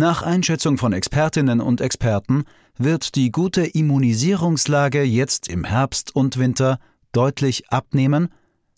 Nach 0.00 0.22
Einschätzung 0.22 0.78
von 0.78 0.92
Expertinnen 0.92 1.60
und 1.60 1.80
Experten 1.80 2.44
wird 2.76 3.16
die 3.16 3.32
gute 3.32 3.66
Immunisierungslage 3.66 5.02
jetzt 5.02 5.48
im 5.48 5.64
Herbst 5.64 6.14
und 6.14 6.38
Winter 6.38 6.78
deutlich 7.10 7.68
abnehmen. 7.72 8.28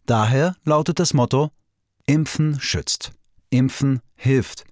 Daher 0.06 0.56
lautet 0.64 0.98
das 0.98 1.12
Motto 1.12 1.50
Impfen 2.06 2.58
schützt. 2.58 3.12
Impfen 3.50 4.00
hilft. 4.16 4.64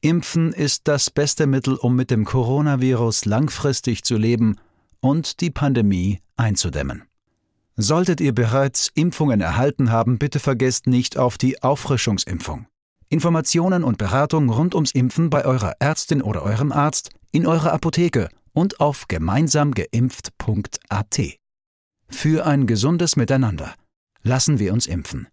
Impfen 0.00 0.52
ist 0.52 0.86
das 0.86 1.10
beste 1.10 1.48
Mittel, 1.48 1.74
um 1.74 1.96
mit 1.96 2.12
dem 2.12 2.24
Coronavirus 2.24 3.24
langfristig 3.24 4.04
zu 4.04 4.16
leben 4.16 4.54
und 5.00 5.40
die 5.40 5.50
Pandemie 5.50 6.20
einzudämmen. 6.36 7.02
Solltet 7.74 8.20
ihr 8.20 8.36
bereits 8.36 8.92
Impfungen 8.94 9.40
erhalten 9.40 9.90
haben, 9.90 10.20
bitte 10.20 10.38
vergesst 10.38 10.86
nicht 10.86 11.18
auf 11.18 11.38
die 11.38 11.60
Auffrischungsimpfung. 11.60 12.68
Informationen 13.10 13.84
und 13.84 13.96
Beratung 13.96 14.50
rund 14.50 14.74
ums 14.74 14.92
Impfen 14.92 15.30
bei 15.30 15.46
eurer 15.46 15.76
Ärztin 15.80 16.20
oder 16.20 16.42
eurem 16.42 16.72
Arzt, 16.72 17.08
in 17.32 17.46
eurer 17.46 17.72
Apotheke 17.72 18.28
und 18.52 18.80
auf 18.80 19.08
gemeinsamgeimpft.at. 19.08 21.20
Für 22.10 22.46
ein 22.46 22.66
gesundes 22.66 23.16
Miteinander. 23.16 23.74
Lassen 24.22 24.58
wir 24.58 24.74
uns 24.74 24.86
impfen. 24.86 25.26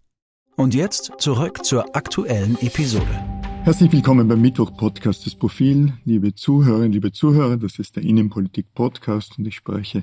Und 0.56 0.74
jetzt 0.74 1.12
zurück 1.18 1.66
zur 1.66 1.98
aktuellen 1.98 2.58
Episode. 2.62 3.26
Herzlich 3.64 3.92
willkommen 3.92 4.30
beim 4.30 4.40
Mittwoch-Podcast 4.40 5.26
des 5.26 5.36
Profil. 5.36 5.92
Liebe 6.06 6.34
Zuhörerinnen, 6.34 6.94
liebe 6.94 7.12
Zuhörer, 7.12 7.58
das 7.58 7.78
ist 7.80 7.98
der 7.98 8.04
Innenpolitik-Podcast 8.04 9.38
und 9.38 9.48
ich 9.48 9.56
spreche 9.56 10.00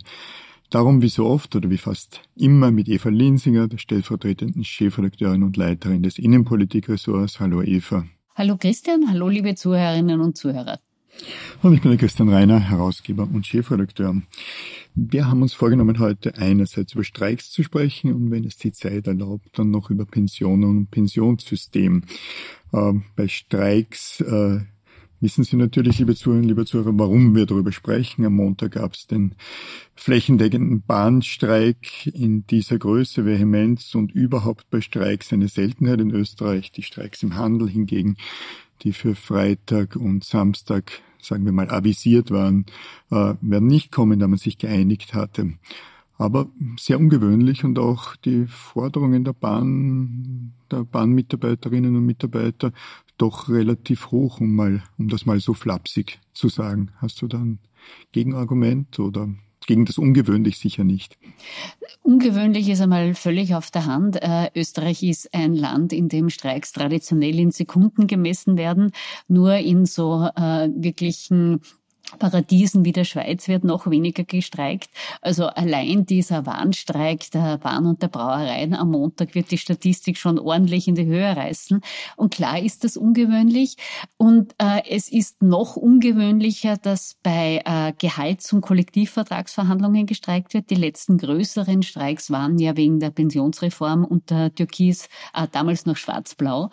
Darum 0.73 1.03
wie 1.03 1.11
so 1.11 1.27
oft 1.27 1.55
oder 1.55 1.69
wie 1.69 1.77
fast 1.77 2.23
immer 2.34 2.70
mit 2.70 2.89
Eva 2.89 3.11
Linsinger, 3.11 3.69
der 3.69 3.77
stellvertretenden 3.77 4.65
Chefredakteurin 4.65 5.42
und 5.42 5.59
Leiterin 5.59 6.03
des 6.03 6.19
Innenpolitikressorts. 6.19 7.41
Hallo 7.41 7.61
Eva. 7.61 8.06
Hallo 8.34 8.56
Christian, 8.56 9.06
hallo 9.11 9.29
liebe 9.29 9.55
Zuhörerinnen 9.55 10.23
und 10.23 10.39
Zuhörer. 10.39 10.81
Und 11.62 11.75
ich 11.75 11.83
bin 11.83 11.91
der 11.91 11.98
Christian 11.98 12.31
Reiner, 12.31 12.59
Herausgeber 12.59 13.29
und 13.31 13.47
Chefredakteur. 13.47 14.23
Wir 14.95 15.29
haben 15.29 15.42
uns 15.42 15.53
vorgenommen, 15.53 15.98
heute 15.98 16.39
einerseits 16.39 16.95
über 16.95 17.05
Streiks 17.05 17.51
zu 17.51 17.62
sprechen 17.62 18.11
und 18.14 18.31
wenn 18.31 18.45
es 18.45 18.57
die 18.57 18.73
Zeit 18.73 19.07
erlaubt, 19.07 19.51
dann 19.59 19.70
noch 19.70 19.91
über 19.91 20.07
Pensionen 20.07 20.64
und 20.64 20.91
Pensionssystem. 20.91 22.05
Äh, 22.73 22.95
bei 23.14 23.29
Streiks 23.29 24.23
äh, 24.23 24.61
wissen 25.23 25.45
Sie 25.45 25.56
natürlich, 25.56 26.01
liebe 26.01 26.17
Zuhörer, 26.17 26.42
liebe 26.42 26.67
Zuhörer, 26.67 26.92
warum 26.98 27.34
wir 27.34 27.47
darüber 27.47 27.70
sprechen. 27.70 28.27
Am 28.27 28.34
Montag 28.34 28.73
gab 28.73 28.95
es 28.95 29.06
den 29.06 29.37
flächendeckenden 29.95 30.83
Bahnstreik 30.83 32.06
in 32.09 32.45
dieser 32.48 32.79
Größe, 32.79 33.25
Vehemenz 33.25 33.95
und 33.95 34.12
überhaupt 34.12 34.69
bei 34.69 34.81
Streiks 34.81 35.33
eine 35.33 35.47
Seltenheit 35.47 36.01
in 36.01 36.11
Österreich. 36.11 36.73
Die 36.73 36.83
Streiks 36.83 37.23
im 37.23 37.37
Handel 37.37 37.69
hingegen, 37.69 38.17
die 38.83 38.92
für 38.92 39.14
Freitag 39.14 39.95
und 39.95 40.25
Samstag, 40.25 40.91
sagen 41.23 41.45
wir 41.45 41.53
mal, 41.53 41.70
avisiert 41.70 42.33
waren, 42.33 42.67
äh, 43.11 43.34
werden 43.41 43.69
nicht 43.69 43.92
kommen, 43.92 44.19
da 44.19 44.27
man 44.27 44.39
sich 44.39 44.59
geeinigt 44.59 45.14
hatte. 45.14 45.53
Aber 46.19 46.48
sehr 46.79 46.98
ungewöhnlich 46.98 47.64
und 47.64 47.79
auch 47.79 48.17
die 48.17 48.47
Forderungen 48.47 49.25
der 49.25 49.33
Bahn, 49.33 50.53
der 50.70 50.84
Bahnmitarbeiterinnen 50.84 51.97
und 51.97 52.07
Mitarbeiter 52.07 52.73
doch 53.22 53.48
relativ 53.48 54.10
hoch, 54.10 54.40
um 54.40 54.55
mal, 54.55 54.83
um 54.98 55.08
das 55.08 55.27
mal 55.27 55.38
so 55.38 55.55
flapsig 55.55 56.18
zu 56.33 56.48
sagen. 56.48 56.90
Hast 56.96 57.22
du 57.22 57.28
da 57.28 57.38
ein 57.38 57.60
Gegenargument 58.10 58.98
oder 58.98 59.28
gegen 59.66 59.84
das 59.84 59.96
ungewöhnlich 59.96 60.58
sicher 60.58 60.83
nicht. 60.83 61.18
Ungewöhnlich 62.02 62.68
ist 62.68 62.80
einmal 62.80 63.14
völlig 63.14 63.55
auf 63.55 63.70
der 63.70 63.86
Hand. 63.86 64.20
Äh, 64.20 64.50
Österreich 64.56 65.05
ist 65.05 65.33
ein 65.33 65.55
Land, 65.55 65.92
in 65.92 66.08
dem 66.08 66.30
Streiks 66.30 66.72
traditionell 66.72 67.38
in 67.38 67.52
Sekunden 67.52 68.08
gemessen 68.08 68.56
werden. 68.56 68.90
Nur 69.28 69.54
in 69.54 69.86
so 69.86 70.28
äh, 70.34 70.68
wirklichen 70.74 71.60
Paradiesen 72.18 72.85
wie 72.85 72.92
der 72.92 73.05
Schweiz 73.05 73.48
wird 73.48 73.64
noch 73.64 73.89
weniger 73.89 74.24
gestreikt. 74.24 74.90
Also 75.20 75.46
allein 75.46 76.05
dieser 76.05 76.46
Warnstreik 76.46 77.30
der 77.30 77.58
Bahn 77.58 77.86
und 77.86 78.02
der 78.02 78.08
Brauereien 78.08 78.74
am 78.74 78.90
Montag 78.90 79.35
wird 79.35 79.51
die 79.51 79.58
Statistik 79.58 80.18
schon 80.18 80.39
ordentlich 80.39 80.89
in 80.89 80.95
die 80.95 81.07
Höhe 81.07 81.36
reißen. 81.36 81.80
Und 82.17 82.35
klar 82.35 82.58
ist 82.61 82.85
das 82.85 82.96
ungewöhnlich. 82.96 83.77
Und 84.17 84.55
äh, 84.58 84.83
es 84.89 85.11
ist 85.11 85.42
noch 85.42 85.77
ungewöhnlicher, 85.77 86.77
dass 86.77 87.17
bei 87.23 87.63
äh, 87.64 87.92
Gehalts- 87.98 88.52
und 88.52 88.61
Kollektivvertragsverhandlungen 88.61 90.07
gestreikt 90.07 90.55
wird. 90.55 90.70
Die 90.70 90.74
letzten 90.74 91.19
größeren 91.19 91.83
Streiks 91.83 92.30
waren 92.30 92.58
ja 92.58 92.77
wegen 92.77 93.01
der 93.01 93.11
Pensionsreform 93.11 94.05
unter 94.05 94.55
Türkis, 94.55 95.08
äh, 95.34 95.46
damals 95.51 95.86
noch 95.86 95.96
schwarz-blau. 95.96 96.70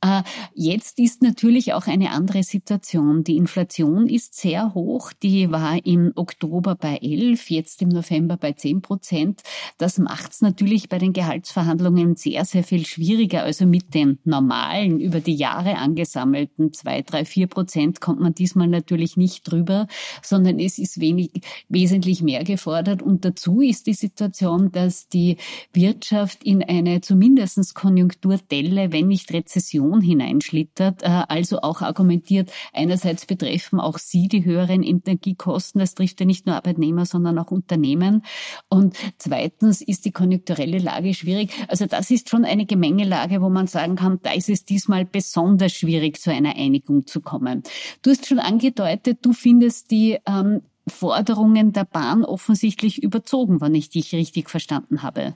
Äh, 0.00 0.22
jetzt 0.54 0.98
ist 0.98 1.22
natürlich 1.22 1.74
auch 1.74 1.86
eine 1.86 2.10
andere 2.10 2.42
Situation. 2.42 3.24
Die 3.24 3.36
Inflation 3.36 4.06
ist 4.06 4.34
sehr 4.34 4.67
hoch 4.74 4.98
hoch. 4.98 5.12
Die 5.22 5.50
war 5.50 5.84
im 5.84 6.12
Oktober 6.16 6.74
bei 6.74 6.96
11, 6.96 7.50
jetzt 7.50 7.82
im 7.82 7.88
November 7.88 8.36
bei 8.36 8.52
10 8.52 8.82
Prozent. 8.82 9.42
Das 9.78 9.98
macht 9.98 10.32
es 10.32 10.40
natürlich 10.40 10.88
bei 10.88 10.98
den 10.98 11.12
Gehaltsverhandlungen 11.12 12.16
sehr, 12.16 12.44
sehr 12.44 12.64
viel 12.64 12.86
schwieriger. 12.86 13.42
Also 13.42 13.66
mit 13.66 13.94
den 13.94 14.18
normalen, 14.24 15.00
über 15.00 15.20
die 15.20 15.34
Jahre 15.34 15.76
angesammelten 15.76 16.72
2, 16.72 17.02
3, 17.02 17.24
4 17.24 17.46
Prozent 17.46 18.00
kommt 18.00 18.20
man 18.20 18.34
diesmal 18.34 18.68
natürlich 18.68 19.16
nicht 19.16 19.50
drüber, 19.50 19.86
sondern 20.22 20.58
es 20.58 20.78
ist 20.78 21.00
wenig, 21.00 21.30
wesentlich 21.68 22.22
mehr 22.22 22.44
gefordert. 22.44 23.02
Und 23.02 23.24
dazu 23.24 23.60
ist 23.60 23.86
die 23.86 23.94
Situation, 23.94 24.72
dass 24.72 25.08
die 25.08 25.36
Wirtschaft 25.72 26.44
in 26.44 26.62
eine 26.62 27.00
zumindest 27.00 27.48
Konjunkturdelle, 27.74 28.92
wenn 28.92 29.08
nicht 29.08 29.32
Rezession 29.32 30.00
hineinschlittert, 30.00 31.02
äh, 31.02 31.24
also 31.28 31.60
auch 31.60 31.80
argumentiert, 31.82 32.52
einerseits 32.72 33.26
betreffen 33.26 33.80
auch 33.80 33.98
sie 33.98 34.28
die 34.28 34.44
höhere 34.44 34.57
höheren 34.58 34.82
Energiekosten. 34.82 35.80
Das 35.80 35.94
trifft 35.94 36.20
ja 36.20 36.26
nicht 36.26 36.46
nur 36.46 36.56
Arbeitnehmer, 36.56 37.06
sondern 37.06 37.38
auch 37.38 37.50
Unternehmen. 37.50 38.22
Und 38.68 38.96
zweitens 39.18 39.80
ist 39.80 40.04
die 40.04 40.12
konjunkturelle 40.12 40.78
Lage 40.78 41.14
schwierig. 41.14 41.50
Also 41.68 41.86
das 41.86 42.10
ist 42.10 42.28
schon 42.28 42.44
eine 42.44 42.66
Gemengelage, 42.66 43.40
wo 43.40 43.48
man 43.48 43.66
sagen 43.66 43.96
kann, 43.96 44.18
da 44.22 44.32
ist 44.32 44.48
es 44.48 44.64
diesmal 44.64 45.04
besonders 45.04 45.72
schwierig, 45.72 46.20
zu 46.20 46.32
einer 46.32 46.56
Einigung 46.56 47.06
zu 47.06 47.20
kommen. 47.20 47.62
Du 48.02 48.10
hast 48.10 48.26
schon 48.26 48.38
angedeutet, 48.38 49.18
du 49.22 49.32
findest 49.32 49.90
die 49.90 50.18
ähm, 50.26 50.62
Forderungen 50.88 51.72
der 51.72 51.84
Bahn 51.84 52.24
offensichtlich 52.24 53.02
überzogen, 53.02 53.60
wenn 53.60 53.74
ich 53.74 53.90
dich 53.90 54.14
richtig 54.14 54.50
verstanden 54.50 55.02
habe. 55.02 55.34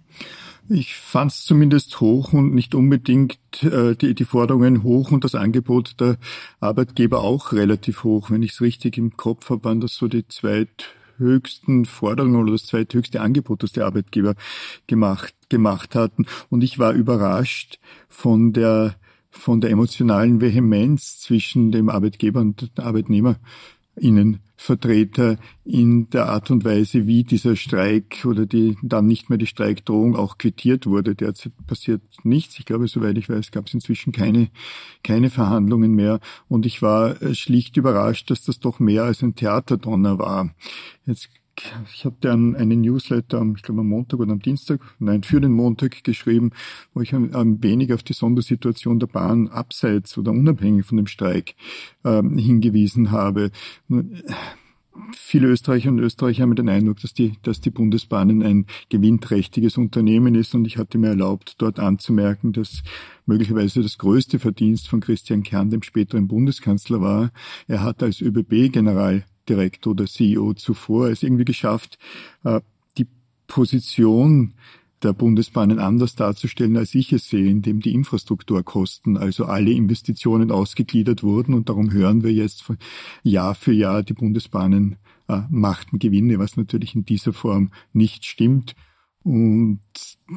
Ich 0.69 0.95
fand 0.95 1.33
es 1.33 1.45
zumindest 1.45 2.01
hoch 2.01 2.33
und 2.33 2.55
nicht 2.55 2.75
unbedingt 2.75 3.63
äh, 3.63 3.97
die, 3.97 4.15
die 4.15 4.25
Forderungen 4.25 4.83
hoch 4.83 5.11
und 5.11 5.25
das 5.25 5.35
Angebot 5.35 6.01
der 6.01 6.19
Arbeitgeber 6.61 7.23
auch 7.23 7.53
relativ 7.53 8.05
hoch. 8.05 8.31
Wenn 8.31 8.43
ich 8.43 8.53
es 8.53 8.61
richtig 8.61 8.97
im 8.97 9.17
Kopf 9.17 9.51
habe, 9.51 9.65
waren 9.65 9.81
das 9.81 9.95
so 9.95 10.07
die 10.07 10.27
zweithöchsten 10.27 11.85
Forderungen 11.85 12.37
oder 12.37 12.53
das 12.53 12.67
zweithöchste 12.67 13.21
Angebot, 13.21 13.65
das 13.65 13.73
die 13.73 13.83
Arbeitgeber 13.83 14.35
gemacht, 14.87 15.35
gemacht 15.49 15.97
hatten. 15.97 16.27
Und 16.49 16.63
ich 16.63 16.79
war 16.79 16.93
überrascht 16.93 17.79
von 18.09 18.53
der 18.53 18.95
von 19.35 19.63
der 19.63 19.71
emotionalen 19.71 20.43
Vehemenz 20.43 21.19
zwischen 21.19 21.73
dem 21.73 21.89
Arbeitgeber 21.89 22.41
und 22.41 22.77
dem 22.77 22.85
Arbeitnehmer 22.85 23.37
Innenvertreter 23.97 25.37
in 25.65 26.09
der 26.11 26.29
Art 26.29 26.51
und 26.51 26.65
Weise, 26.65 27.07
wie 27.07 27.25
dieser 27.25 27.57
Streik 27.57 28.25
oder 28.25 28.47
die 28.47 28.77
dann 28.83 29.07
nicht 29.07 29.29
mehr 29.29 29.39
die 29.39 29.47
Streikdrohung 29.47 30.17
auch 30.17 30.39
quittiert 30.39 30.87
wurde. 30.87 31.15
Derzeit 31.15 31.53
passiert 31.67 32.03
nichts. 32.23 32.59
Ich 32.59 32.65
glaube, 32.65 32.89
soweit 32.89 33.19
ich 33.19 33.29
weiß, 33.29 33.51
gab 33.51 33.67
es 33.67 33.75
inzwischen 33.75 34.13
keine, 34.13 34.49
keine 35.03 35.31
Verhandlungen 35.31 35.93
mehr. 35.93 36.21
Und 36.49 36.65
ich 36.65 36.81
war 36.81 37.17
schlicht 37.35 37.77
überrascht, 37.77 38.31
dass 38.31 38.43
das 38.45 38.61
doch 38.61 38.81
mehr 38.81 39.05
als 39.05 39.23
ein 39.23 39.35
Theaterdonner 39.35 40.19
war. 40.19 40.55
Jetzt 41.05 41.29
ich 41.93 42.05
habe 42.05 42.17
dann 42.21 42.57
einen 42.57 42.81
Newsletter, 42.81 43.45
ich 43.57 43.63
glaube 43.63 43.81
am 43.81 43.89
Montag 43.89 44.21
oder 44.21 44.33
am 44.33 44.41
Dienstag, 44.41 44.81
nein, 44.99 45.23
für 45.23 45.41
den 45.41 45.53
Montag 45.53 46.05
geschrieben, 46.05 46.51
wo 46.95 47.01
ich 47.01 47.15
ein, 47.15 47.63
wenig 47.63 47.93
auf 47.93 48.03
die 48.03 48.13
Sondersituation 48.13 48.99
der 48.99 49.07
Bahn 49.07 49.49
abseits 49.49 50.17
oder 50.19 50.33
unabhängig 50.33 50.87
von 50.87 50.97
dem 50.97 51.07
Streik 51.07 51.55
ähm, 52.05 52.37
hingewiesen 52.39 53.11
habe. 53.11 53.51
Viele 55.15 55.49
Österreicher 55.49 55.89
und 55.89 56.01
Österreicher 56.01 56.43
haben 56.43 56.55
den 56.55 56.69
Eindruck, 56.69 57.01
dass 57.01 57.15
die, 57.15 57.33
dass 57.43 57.61
die 57.61 57.71
Bundesbahnen 57.71 58.43
ein 58.43 58.67
gewinnträchtiges 58.91 59.79
Unternehmen 59.79 60.35
ist 60.35 60.55
und 60.55 60.67
ich 60.67 60.77
hatte 60.77 60.99
mir 60.99 61.09
erlaubt, 61.09 61.55
dort 61.59 61.79
anzumerken, 61.79 62.53
dass 62.53 62.83
möglicherweise 63.25 63.83
das 63.83 63.97
größte 63.97 64.39
Verdienst 64.39 64.89
von 64.89 65.01
Christian 65.01 65.43
Kern, 65.43 65.71
dem 65.71 65.83
späteren 65.83 66.29
Bundeskanzler, 66.29 67.01
war. 67.01 67.31
Er 67.69 67.83
hat 67.83 68.03
als 68.03 68.21
ÖBB-General 68.21 69.25
Direktor 69.49 69.93
oder 69.93 70.07
CEO 70.07 70.55
zuvor 70.55 71.09
es 71.09 71.23
irgendwie 71.23 71.45
geschafft, 71.45 71.99
äh, 72.45 72.61
die 72.99 73.07
Position 73.47 74.55
der 75.03 75.13
Bundesbahnen 75.13 75.79
anders 75.79 76.15
darzustellen, 76.15 76.77
als 76.77 76.95
ich 76.95 77.13
es 77.13 77.29
sehe, 77.29 77.51
indem 77.51 77.81
die 77.81 77.93
Infrastrukturkosten, 77.95 79.17
also 79.17 79.47
alle 79.47 79.73
Investitionen 79.73 80.51
ausgegliedert 80.51 81.23
wurden. 81.23 81.55
Und 81.55 81.69
darum 81.69 81.93
hören 81.93 82.23
wir 82.23 82.33
jetzt 82.33 82.65
Jahr 83.23 83.55
für 83.55 83.73
Jahr, 83.73 84.03
die 84.03 84.15
Bundesbahnen 84.15 84.97
äh, 85.29 85.43
machten 85.51 85.99
Gewinne, 85.99 86.39
was 86.39 86.57
natürlich 86.57 86.95
in 86.95 87.05
dieser 87.05 87.33
Form 87.33 87.71
nicht 87.93 88.25
stimmt. 88.25 88.75
Und 89.25 89.81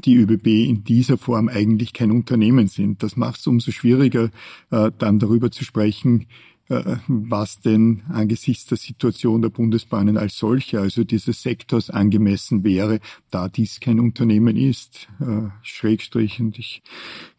die 0.04 0.16
ÖBB 0.16 0.46
in 0.48 0.84
dieser 0.84 1.18
Form 1.18 1.48
eigentlich 1.48 1.92
kein 1.94 2.12
Unternehmen 2.12 2.68
sind. 2.68 3.02
Das 3.02 3.18
macht 3.18 3.40
es 3.40 3.48
umso 3.48 3.72
schwieriger, 3.72 4.30
äh, 4.69 4.92
dann 4.98 5.18
darüber 5.18 5.50
zu 5.50 5.63
sprechen, 5.63 6.28
was 6.68 7.60
denn 7.60 8.04
angesichts 8.10 8.66
der 8.66 8.78
Situation 8.78 9.42
der 9.42 9.50
Bundesbahnen 9.50 10.18
als 10.18 10.38
solche, 10.38 10.80
also 10.80 11.04
dieses 11.04 11.42
Sektors 11.44 11.90
angemessen 11.90 12.64
wäre, 12.64 13.00
da 13.30 13.50
dies 13.50 13.80
kein 13.80 14.00
Unternehmen 14.00 14.58
ist. 14.58 15.08
Äh, 15.20 15.50
Schrägstrich, 15.62 16.40
und 16.40 16.58
ich 16.58 16.82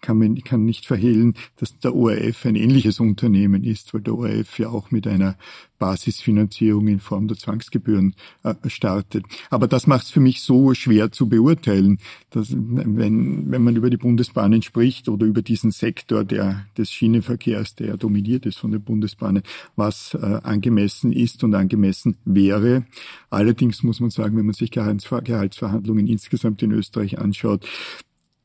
kann, 0.06 0.18
mir, 0.18 0.32
kann 0.42 0.64
nicht 0.64 0.86
verhehlen, 0.86 1.34
dass 1.56 1.78
der 1.78 1.94
ORF 1.94 2.46
ein 2.46 2.54
ähnliches 2.54 3.00
Unternehmen 3.00 3.64
ist, 3.64 3.92
weil 3.92 4.02
der 4.02 4.14
ORF 4.14 4.58
ja 4.58 4.68
auch 4.68 4.92
mit 4.92 5.06
einer 5.06 5.36
Basisfinanzierung 5.78 6.86
in 6.86 7.00
Form 7.00 7.26
der 7.28 7.36
Zwangsgebühren 7.36 8.14
äh, 8.44 8.54
startet. 8.68 9.24
Aber 9.50 9.66
das 9.66 9.86
macht 9.86 10.04
es 10.04 10.10
für 10.10 10.20
mich 10.20 10.40
so 10.42 10.74
schwer 10.74 11.10
zu 11.10 11.28
beurteilen, 11.28 11.98
dass 12.30 12.52
wenn, 12.52 13.50
wenn 13.50 13.62
man 13.62 13.74
über 13.76 13.90
die 13.90 13.96
Bundesbahnen 13.96 14.62
spricht 14.62 15.08
oder 15.08 15.26
über 15.26 15.42
diesen 15.42 15.72
Sektor 15.72 16.24
der, 16.24 16.66
des 16.78 16.90
Schienenverkehrs, 16.90 17.74
der 17.74 17.96
dominiert 17.96 18.46
ist 18.46 18.58
von 18.58 18.70
den 18.70 18.82
Bundesbahnen, 18.82 19.42
was 19.74 20.14
äh, 20.14 20.40
angemessen 20.42 21.12
ist 21.12 21.42
und 21.42 21.54
angemessen 21.54 22.16
wäre. 22.24 22.86
Allerdings 23.28 23.82
muss 23.82 24.00
man 24.00 24.10
sagen, 24.10 24.36
wenn 24.36 24.46
man 24.46 24.54
sich 24.54 24.70
Gehaltsverhandlungen 24.70 26.06
insgesamt 26.06 26.62
in 26.62 26.70
Österreich 26.70 27.18
anschaut, 27.18 27.66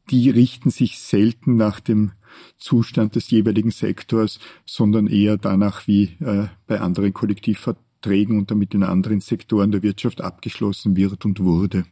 die 0.10 0.30
richten 0.30 0.70
sich 0.70 1.00
selten 1.00 1.56
nach 1.56 1.80
dem 1.80 2.12
Zustand 2.58 3.16
des 3.16 3.30
jeweiligen 3.30 3.72
Sektors, 3.72 4.40
sondern 4.66 5.08
eher 5.08 5.38
danach, 5.38 5.88
wie 5.88 6.16
äh, 6.20 6.48
bei 6.68 6.80
anderen 6.80 7.14
Kollektivverträgen 7.14 8.38
und 8.38 8.52
damit 8.52 8.74
in 8.74 8.84
anderen 8.84 9.20
Sektoren 9.20 9.72
der 9.72 9.84
Wirtschaft 9.84 10.22
abgeschlossen 10.22 10.96
wird 10.96 11.26
und 11.26 11.40
wurde. 11.42 11.86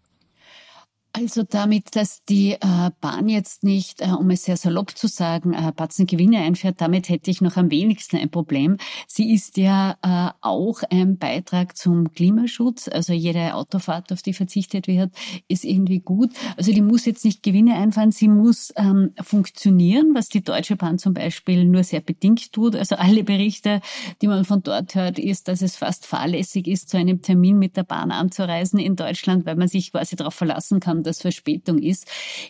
Also 1.12 1.42
damit, 1.42 1.96
dass 1.96 2.24
die 2.24 2.52
äh, 2.52 2.92
Bahn 3.02 3.30
jetzt 3.30 3.64
nicht, 3.64 4.00
äh, 4.02 4.12
um 4.12 4.30
es 4.30 4.44
sehr 4.44 4.58
salopp 4.58 4.96
zu 4.96 5.08
sagen, 5.08 5.54
äh, 5.54 5.72
Batzen 5.76 6.06
Gewinne 6.06 6.38
einfährt, 6.38 6.82
damit 6.82 7.10
hätte 7.10 7.32
ich 7.32 7.42
noch 7.42 7.58
am 7.58 7.72
wenigsten 7.72 8.18
ein 8.18 8.30
Problem. 8.30 8.78
Sie 9.08 9.34
ist 9.34 9.58
ja 9.58 9.98
auch 10.42 10.82
ein 10.90 11.18
Beitrag 11.18 11.76
zum 11.76 12.12
Klimaschutz. 12.12 12.88
Also 12.88 13.14
jede 13.14 13.56
Autofahrt, 13.56 14.12
auf 14.12 14.22
die 14.22 14.34
verzichtet 14.34 14.88
wird, 14.88 15.12
ist 15.48 15.64
irgendwie 15.64 16.00
gut. 16.00 16.32
Also 16.58 16.72
die 16.74 16.82
muss 16.82 17.06
jetzt 17.06 17.26
nicht 17.26 17.44
Gewinne 17.44 17.76
einfahren, 17.76 18.12
sie 18.12 18.28
muss 18.28 18.72
ähm, 18.76 19.12
funktionieren, 19.22 20.12
was 20.14 20.30
die 20.30 20.44
Deutsche 20.44 20.76
Bahn 20.76 21.00
zum 21.00 21.14
Beispiel 21.14 21.66
nur 21.66 21.84
sehr 21.84 22.02
bedingt 22.02 22.52
tut. 22.54 22.76
Also 22.76 22.96
alle 22.96 23.24
Berichte, 23.24 23.82
die 24.22 24.28
man 24.28 24.46
von 24.46 24.62
dort 24.64 24.96
hört, 24.96 25.20
ist, 25.20 25.48
dass 25.48 25.62
es 25.62 25.76
fast 25.76 26.06
fahrlässig 26.06 26.68
ist, 26.68 26.90
zu 26.90 26.98
einem 26.98 27.22
Termin 27.22 27.58
mit 27.58 27.78
der 27.78 27.84
Bahn 27.84 28.12
anzureisen 28.12 28.80
in 28.80 28.96
Deutschland, 28.96 29.46
weil 29.46 29.56
man 29.56 29.68
sich 29.68 29.92
quasi 29.92 30.16
darauf 30.16 30.36
verlassen 30.36 30.80
kann, 30.80 30.99
das 31.04 31.22
Verspätung 31.22 31.80
ist. 31.80 32.08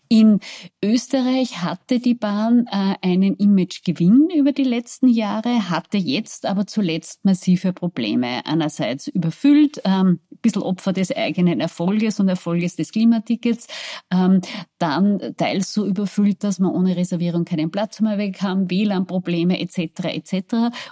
In 0.07 0.39
Österreich 0.83 1.61
hatte 1.61 1.99
die 1.99 2.15
Bahn 2.15 2.67
äh, 2.67 2.95
einen 3.01 3.35
Imagegewinn 3.35 4.29
über 4.35 4.51
die 4.51 4.63
letzten 4.63 5.07
Jahre, 5.07 5.69
hatte 5.69 5.97
jetzt 5.97 6.45
aber 6.45 6.67
zuletzt 6.67 7.25
massive 7.25 7.73
Probleme. 7.73 8.45
Einerseits 8.45 9.07
überfüllt, 9.07 9.81
ähm, 9.85 10.19
ein 10.31 10.37
bisschen 10.41 10.61
Opfer 10.61 10.93
des 10.93 11.15
eigenen 11.15 11.59
Erfolges 11.59 12.19
und 12.19 12.29
Erfolges 12.29 12.75
des 12.75 12.91
Klimatickets, 12.91 13.67
ähm, 14.11 14.41
dann 14.79 15.35
teils 15.37 15.73
so 15.73 15.85
überfüllt, 15.85 16.43
dass 16.43 16.59
man 16.59 16.71
ohne 16.71 16.95
Reservierung 16.95 17.45
keinen 17.45 17.69
Platz 17.69 17.99
mehr 17.99 18.17
bekam, 18.17 18.69
WLAN-Probleme 18.69 19.59
etc. 19.59 20.05
etc. 20.05 20.33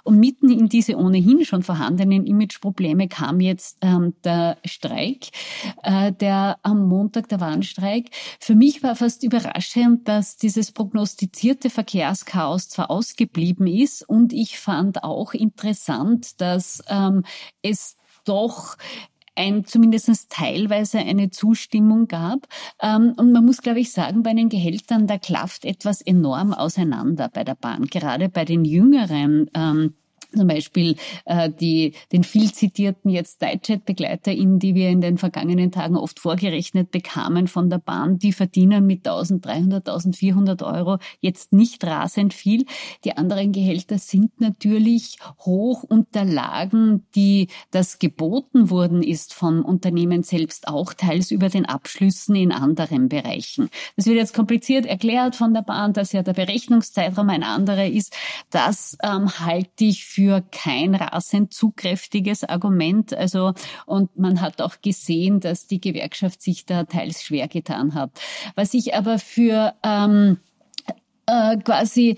Und 0.04 0.20
mitten 0.20 0.50
in 0.50 0.70
diese 0.70 0.98
ohnehin 0.98 1.46
schon 1.46 1.64
vorhandenen 1.64 2.26
Imageprobleme 2.26 3.08
kam 3.08 3.40
jetzt 3.40 3.78
ähm, 3.82 4.14
der 4.24 4.58
Streik, 4.66 5.28
äh, 5.84 6.12
der 6.12 6.60
am 6.64 6.88
Montag, 6.88 7.30
der 7.30 7.40
Warnstreik. 7.40 8.10
Für 8.40 8.56
mich 8.56 8.84
war 8.84 8.96
fast 8.96 9.24
überraschend, 9.24 10.08
dass 10.08 10.38
dieses 10.38 10.72
prognostizierte 10.72 11.70
Verkehrschaos 11.70 12.70
zwar 12.70 12.92
ausgeblieben 12.92 13.68
ist 13.68 14.08
und 14.08 14.34
ich 14.34 14.60
fand 14.60 15.04
auch 15.04 15.34
interessant, 15.34 16.42
dass 16.42 16.84
ähm, 16.90 17.24
es 17.62 17.96
doch 18.26 18.76
ein, 19.38 19.66
zumindest 19.66 20.30
teilweise 20.30 21.00
eine 21.00 21.30
Zustimmung 21.30 22.08
gab. 22.08 22.48
Ähm, 22.82 23.14
und 23.18 23.32
man 23.32 23.46
muss, 23.46 23.62
glaube 23.62 23.80
ich, 23.80 23.92
sagen, 23.92 24.24
bei 24.24 24.34
den 24.34 24.50
Gehältern, 24.50 25.08
da 25.08 25.18
klafft 25.18 25.66
etwas 25.66 26.02
enorm 26.02 26.54
auseinander 26.54 27.30
bei 27.32 27.44
der 27.44 27.56
Bahn. 27.56 27.86
Gerade 27.86 28.30
bei 28.30 28.46
den 28.46 28.66
jüngeren 28.66 29.50
ähm, 29.54 29.94
zum 30.38 30.48
Beispiel 30.48 30.96
äh, 31.26 31.50
die, 31.50 31.94
den 32.12 32.24
viel 32.24 32.52
zitierten 32.52 33.10
jetzt 33.10 33.42
Dightjet-BegleiterInnen, 33.42 34.60
die 34.60 34.76
wir 34.76 34.90
in 34.90 35.02
den 35.02 35.18
vergangenen 35.18 35.72
Tagen 35.72 35.98
oft 35.98 36.20
vorgerechnet 36.20 36.92
bekamen 36.92 37.48
von 37.48 37.70
der 37.70 37.80
Bahn, 37.80 38.18
die 38.18 38.32
verdienen 38.32 38.86
mit 38.86 39.08
1300, 39.08 39.88
1400 39.88 40.64
Euro 40.64 40.98
jetzt 41.20 41.54
nicht 41.54 41.84
rasend 41.84 42.34
viel. 42.34 42.66
Die 43.04 43.18
anderen 43.18 43.52
Gehälter 43.52 43.98
sind 43.98 44.40
natürlich 44.40 45.18
hoch 45.40 45.84
unter 45.84 46.26
Lagen, 46.26 47.06
die 47.16 47.48
das 47.72 48.00
geboten 48.00 48.70
worden 48.70 49.04
ist 49.04 49.34
vom 49.34 49.64
Unternehmen 49.64 50.24
selbst, 50.24 50.68
auch 50.68 50.94
teils 50.94 51.32
über 51.32 51.50
den 51.50 51.66
Abschlüssen 51.66 52.36
in 52.36 52.52
anderen 52.52 53.10
Bereichen. 53.10 53.70
Das 53.96 54.06
wird 54.06 54.18
jetzt 54.18 54.34
kompliziert 54.34 54.86
erklärt 54.86 55.36
von 55.36 55.54
der 55.54 55.62
Bahn, 55.62 55.94
dass 55.94 56.12
ja 56.12 56.24
der 56.24 56.34
Berechnungszeitraum 56.34 57.30
ein 57.30 57.44
anderer 57.44 57.88
ist. 57.88 58.16
Das 58.50 58.98
ähm, 59.04 59.40
halte 59.40 59.86
ich 59.86 60.06
für 60.28 60.44
kein 60.52 60.94
rasend 60.94 61.54
zugkräftiges 61.54 62.44
Argument. 62.44 63.14
Also, 63.14 63.54
und 63.86 64.20
man 64.20 64.42
hat 64.42 64.62
auch 64.62 64.82
gesehen, 64.82 65.40
dass 65.40 65.68
die 65.68 65.80
Gewerkschaft 65.80 66.42
sich 66.42 66.66
da 66.66 66.84
teils 66.84 67.24
schwer 67.24 67.48
getan 67.48 67.94
hat. 67.94 68.12
Was 68.56 68.74
ich 68.74 68.94
aber 68.94 69.20
für 69.20 69.74
ähm, 69.84 70.38
äh, 71.28 71.56
quasi 71.60 72.18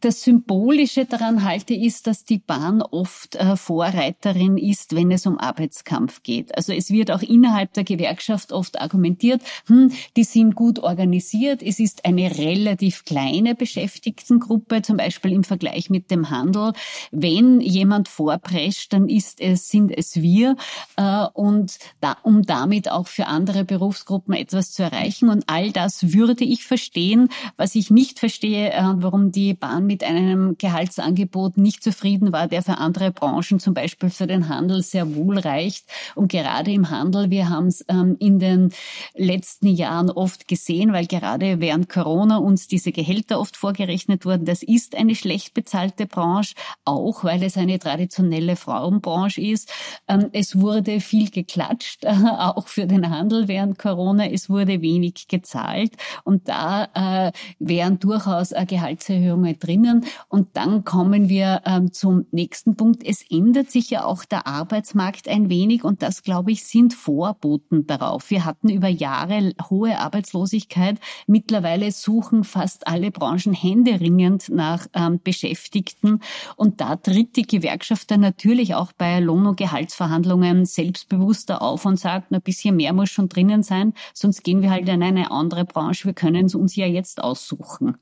das 0.00 0.22
Symbolische 0.22 1.04
daran 1.04 1.44
halte, 1.44 1.74
ist, 1.74 2.06
dass 2.06 2.24
die 2.24 2.38
Bahn 2.38 2.82
oft 2.82 3.36
äh, 3.36 3.56
Vorreiterin 3.56 4.58
ist, 4.58 4.94
wenn 4.94 5.10
es 5.10 5.26
um 5.26 5.38
Arbeitskampf 5.38 6.22
geht. 6.22 6.56
Also 6.56 6.72
es 6.72 6.90
wird 6.90 7.10
auch 7.10 7.22
innerhalb 7.22 7.72
der 7.72 7.84
Gewerkschaft 7.84 8.52
oft 8.52 8.80
argumentiert, 8.80 9.42
hm, 9.66 9.92
die 10.16 10.24
sind 10.24 10.54
gut 10.54 10.78
organisiert, 10.78 11.62
es 11.62 11.78
ist 11.78 12.04
eine 12.04 12.36
relativ 12.38 13.04
kleine 13.04 13.54
Beschäftigtengruppe, 13.54 14.82
zum 14.82 14.96
Beispiel 14.96 15.32
im 15.32 15.44
Vergleich 15.44 15.90
mit 15.90 16.10
dem 16.10 16.30
Handel. 16.30 16.72
Wenn 17.10 17.60
jemand 17.60 18.08
vorprescht, 18.08 18.92
dann 18.92 19.08
ist 19.08 19.40
es, 19.40 19.68
sind 19.68 19.96
es 19.96 20.16
wir 20.16 20.56
äh, 20.96 21.26
und 21.32 21.78
da, 22.00 22.16
um 22.22 22.42
damit 22.42 22.90
auch 22.90 23.06
für 23.06 23.26
andere 23.26 23.64
Berufsgruppen 23.64 24.34
etwas 24.34 24.72
zu 24.72 24.82
erreichen. 24.82 25.28
Und 25.28 25.44
all 25.48 25.72
das 25.72 26.12
würde 26.12 26.44
ich 26.44 26.64
verstehen. 26.64 27.28
Was 27.56 27.74
ich 27.74 27.90
nicht 27.90 28.18
verstehe, 28.18 28.72
äh, 28.72 28.82
warum 28.96 29.32
die 29.32 29.54
Bahn 29.54 29.75
Bahn 29.76 29.86
mit 29.86 30.02
einem 30.04 30.56
Gehaltsangebot 30.58 31.58
nicht 31.58 31.82
zufrieden 31.82 32.32
war, 32.32 32.48
der 32.48 32.62
für 32.62 32.78
andere 32.78 33.10
Branchen, 33.10 33.60
zum 33.60 33.74
Beispiel 33.74 34.10
für 34.10 34.26
den 34.26 34.48
Handel, 34.48 34.82
sehr 34.82 35.14
wohl 35.14 35.38
reicht. 35.38 35.86
Und 36.14 36.32
gerade 36.32 36.72
im 36.72 36.90
Handel, 36.90 37.30
wir 37.30 37.48
haben 37.50 37.66
es 37.66 37.84
ähm, 37.88 38.16
in 38.18 38.38
den 38.38 38.72
letzten 39.14 39.68
Jahren 39.68 40.10
oft 40.10 40.48
gesehen, 40.48 40.92
weil 40.92 41.06
gerade 41.06 41.60
während 41.60 41.88
Corona 41.88 42.38
uns 42.38 42.68
diese 42.68 42.92
Gehälter 42.92 43.38
oft 43.38 43.56
vorgerechnet 43.56 44.24
wurden. 44.24 44.46
Das 44.46 44.62
ist 44.62 44.96
eine 44.96 45.14
schlecht 45.14 45.52
bezahlte 45.52 46.06
Branche, 46.06 46.54
auch 46.84 47.24
weil 47.24 47.42
es 47.42 47.56
eine 47.56 47.78
traditionelle 47.78 48.56
Frauenbranche 48.56 49.40
ist. 49.42 49.70
Ähm, 50.08 50.30
es 50.32 50.58
wurde 50.58 51.00
viel 51.00 51.30
geklatscht, 51.30 52.06
auch 52.06 52.68
für 52.68 52.86
den 52.86 53.10
Handel 53.10 53.48
während 53.48 53.78
Corona. 53.78 54.26
Es 54.30 54.48
wurde 54.48 54.80
wenig 54.80 55.28
gezahlt. 55.28 55.92
Und 56.24 56.48
da 56.48 57.28
äh, 57.28 57.32
wären 57.58 57.98
durchaus 57.98 58.52
äh, 58.52 58.64
Gehaltserhöhungen 58.66 59.58
drinnen. 59.66 60.04
Und 60.28 60.56
dann 60.56 60.84
kommen 60.84 61.28
wir 61.28 61.62
ähm, 61.64 61.92
zum 61.92 62.26
nächsten 62.30 62.76
Punkt. 62.76 63.02
Es 63.04 63.22
ändert 63.28 63.70
sich 63.70 63.90
ja 63.90 64.04
auch 64.04 64.24
der 64.24 64.46
Arbeitsmarkt 64.46 65.28
ein 65.28 65.48
wenig 65.48 65.84
und 65.84 66.02
das, 66.02 66.22
glaube 66.22 66.52
ich, 66.52 66.64
sind 66.64 66.94
Vorboten 66.94 67.86
darauf. 67.86 68.30
Wir 68.30 68.44
hatten 68.44 68.68
über 68.68 68.88
Jahre 68.88 69.52
hohe 69.68 69.98
Arbeitslosigkeit. 69.98 70.98
Mittlerweile 71.26 71.90
suchen 71.90 72.44
fast 72.44 72.86
alle 72.86 73.10
Branchen 73.10 73.52
händeringend 73.52 74.48
nach 74.48 74.86
ähm, 74.94 75.20
Beschäftigten. 75.22 76.20
Und 76.56 76.80
da 76.80 76.96
tritt 76.96 77.36
die 77.36 77.46
Gewerkschaft 77.46 78.10
dann 78.10 78.20
natürlich 78.20 78.74
auch 78.74 78.92
bei 78.92 79.20
Lohn- 79.20 79.46
und 79.46 79.56
Gehaltsverhandlungen 79.56 80.64
selbstbewusster 80.64 81.62
auf 81.62 81.84
und 81.84 81.98
sagt, 81.98 82.32
ein 82.32 82.42
bisschen 82.42 82.76
mehr 82.76 82.92
muss 82.92 83.10
schon 83.10 83.28
drinnen 83.28 83.62
sein, 83.62 83.94
sonst 84.14 84.44
gehen 84.44 84.62
wir 84.62 84.70
halt 84.70 84.88
in 84.88 85.02
eine 85.02 85.30
andere 85.30 85.64
Branche. 85.64 86.06
Wir 86.06 86.14
können 86.14 86.46
es 86.46 86.54
uns 86.54 86.76
ja 86.76 86.86
jetzt 86.86 87.22
aussuchen. 87.22 87.96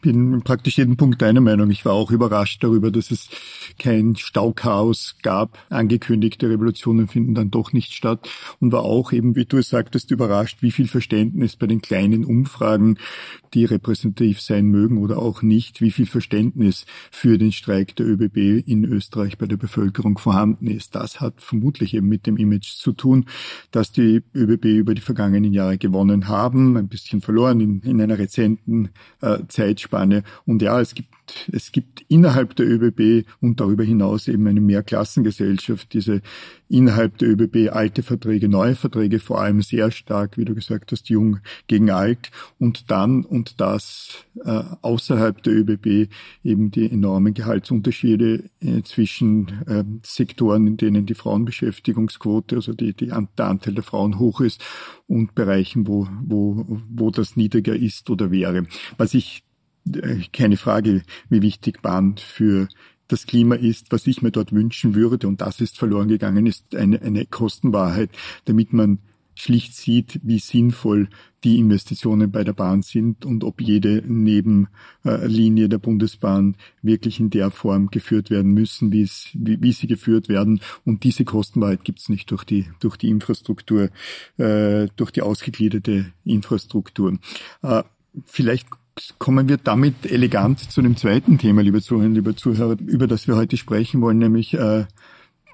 Bin 0.00 0.42
praktisch 0.42 0.78
jeden 0.78 0.96
Punkt 0.96 1.22
deiner 1.22 1.40
Meinung. 1.40 1.70
Ich 1.70 1.84
war 1.84 1.92
auch 1.92 2.10
überrascht 2.10 2.62
darüber, 2.62 2.90
dass 2.90 3.10
es 3.10 3.28
kein 3.78 4.16
Stauchaos 4.16 5.16
gab. 5.22 5.58
Angekündigte 5.70 6.48
Revolutionen 6.48 7.08
finden 7.08 7.34
dann 7.34 7.50
doch 7.50 7.72
nicht 7.72 7.92
statt 7.92 8.28
und 8.60 8.72
war 8.72 8.82
auch 8.82 9.12
eben, 9.12 9.36
wie 9.36 9.44
du 9.44 9.58
es 9.58 9.68
sagtest, 9.68 10.10
überrascht, 10.10 10.58
wie 10.60 10.70
viel 10.70 10.88
Verständnis 10.88 11.56
bei 11.56 11.66
den 11.66 11.80
kleinen 11.80 12.24
Umfragen, 12.24 12.98
die 13.54 13.64
repräsentativ 13.64 14.40
sein 14.40 14.66
mögen 14.66 14.98
oder 14.98 15.18
auch 15.18 15.42
nicht, 15.42 15.80
wie 15.80 15.90
viel 15.90 16.06
Verständnis 16.06 16.86
für 17.10 17.38
den 17.38 17.52
Streik 17.52 17.96
der 17.96 18.06
ÖBB 18.06 18.66
in 18.66 18.84
Österreich 18.84 19.38
bei 19.38 19.46
der 19.46 19.56
Bevölkerung 19.56 20.18
vorhanden 20.18 20.66
ist. 20.66 20.94
Das 20.94 21.20
hat 21.20 21.40
vermutlich 21.40 21.94
eben 21.94 22.08
mit 22.08 22.26
dem 22.26 22.36
Image 22.36 22.74
zu 22.74 22.92
tun, 22.92 23.26
dass 23.70 23.92
die 23.92 24.22
ÖBB 24.34 24.64
über 24.66 24.94
die 24.94 25.00
vergangenen 25.00 25.52
Jahre 25.52 25.78
gewonnen 25.78 26.28
haben, 26.28 26.76
ein 26.76 26.88
bisschen 26.88 27.20
verloren 27.20 27.60
in, 27.60 27.80
in 27.80 28.00
einer 28.00 28.18
rezenten 28.18 28.90
äh, 29.20 29.38
Zeitspanne. 29.54 30.22
Und 30.46 30.60
ja, 30.62 30.80
es 30.80 30.94
gibt, 30.94 31.08
es 31.52 31.72
gibt 31.72 32.04
innerhalb 32.08 32.56
der 32.56 32.66
ÖBB 32.66 33.26
und 33.40 33.60
darüber 33.60 33.84
hinaus 33.84 34.28
eben 34.28 34.46
eine 34.46 34.60
Mehrklassengesellschaft, 34.60 35.92
diese 35.92 36.22
innerhalb 36.68 37.18
der 37.18 37.28
ÖBB 37.28 37.70
alte 37.72 38.02
Verträge, 38.02 38.48
neue 38.48 38.74
Verträge, 38.74 39.18
vor 39.20 39.40
allem 39.40 39.62
sehr 39.62 39.90
stark, 39.90 40.38
wie 40.38 40.44
du 40.44 40.54
gesagt 40.54 40.92
hast, 40.92 41.08
jung 41.08 41.38
gegen 41.66 41.90
alt 41.90 42.30
und 42.58 42.90
dann 42.90 43.24
und 43.24 43.60
das 43.60 44.24
äh, 44.44 44.62
außerhalb 44.82 45.42
der 45.42 45.54
ÖBB 45.54 46.10
eben 46.42 46.70
die 46.70 46.90
enormen 46.90 47.34
Gehaltsunterschiede 47.34 48.44
äh, 48.60 48.82
zwischen 48.82 49.48
äh, 49.66 49.84
Sektoren, 50.02 50.66
in 50.66 50.76
denen 50.76 51.06
die 51.06 51.14
Frauenbeschäftigungsquote, 51.14 52.56
also 52.56 52.72
die, 52.72 52.92
die, 52.92 53.06
der 53.06 53.46
Anteil 53.46 53.74
der 53.74 53.84
Frauen 53.84 54.18
hoch 54.18 54.40
ist 54.40 54.64
und 55.06 55.34
Bereichen, 55.34 55.86
wo, 55.86 56.08
wo, 56.22 56.80
wo 56.88 57.10
das 57.10 57.36
niedriger 57.36 57.76
ist 57.76 58.10
oder 58.10 58.30
wäre. 58.30 58.66
Was 58.96 59.14
ich 59.14 59.44
keine 60.32 60.56
Frage, 60.56 61.02
wie 61.28 61.42
wichtig 61.42 61.82
Bahn 61.82 62.16
für 62.16 62.68
das 63.08 63.26
Klima 63.26 63.54
ist, 63.54 63.92
was 63.92 64.06
ich 64.06 64.22
mir 64.22 64.30
dort 64.30 64.52
wünschen 64.52 64.94
würde, 64.94 65.28
und 65.28 65.40
das 65.40 65.60
ist 65.60 65.78
verloren 65.78 66.08
gegangen, 66.08 66.46
ist 66.46 66.74
eine, 66.74 67.00
eine 67.02 67.26
Kostenwahrheit, 67.26 68.10
damit 68.46 68.72
man 68.72 68.98
schlicht 69.34 69.74
sieht, 69.74 70.20
wie 70.22 70.38
sinnvoll 70.38 71.08
die 71.42 71.58
Investitionen 71.58 72.30
bei 72.30 72.44
der 72.44 72.52
Bahn 72.52 72.82
sind 72.82 73.24
und 73.26 73.44
ob 73.44 73.60
jede 73.60 74.02
Nebenlinie 74.06 75.68
der 75.68 75.78
Bundesbahn 75.78 76.56
wirklich 76.82 77.20
in 77.20 77.30
der 77.30 77.50
Form 77.50 77.88
geführt 77.90 78.30
werden 78.30 78.52
müssen, 78.52 78.92
wie, 78.92 79.02
es, 79.02 79.30
wie, 79.34 79.60
wie 79.60 79.72
sie 79.72 79.86
geführt 79.86 80.28
werden. 80.28 80.60
Und 80.84 81.04
diese 81.04 81.24
Kostenwahrheit 81.24 81.84
gibt 81.84 82.00
es 82.00 82.08
nicht 82.08 82.30
durch 82.30 82.44
die, 82.44 82.66
durch 82.80 82.96
die 82.96 83.08
Infrastruktur, 83.08 83.90
äh, 84.38 84.86
durch 84.96 85.10
die 85.10 85.22
ausgegliederte 85.22 86.12
Infrastruktur. 86.24 87.18
Äh, 87.62 87.82
vielleicht 88.24 88.68
kommen 89.18 89.48
wir 89.48 89.56
damit 89.56 90.06
elegant 90.06 90.60
zu 90.60 90.82
dem 90.82 90.96
zweiten 90.96 91.38
Thema, 91.38 91.62
liebe 91.62 91.82
Zuhörer, 91.82 92.08
liebe 92.08 92.36
Zuhörer, 92.36 92.76
über 92.86 93.06
das 93.06 93.26
wir 93.26 93.36
heute 93.36 93.56
sprechen 93.56 94.00
wollen, 94.00 94.18
nämlich 94.18 94.54
äh, 94.54 94.86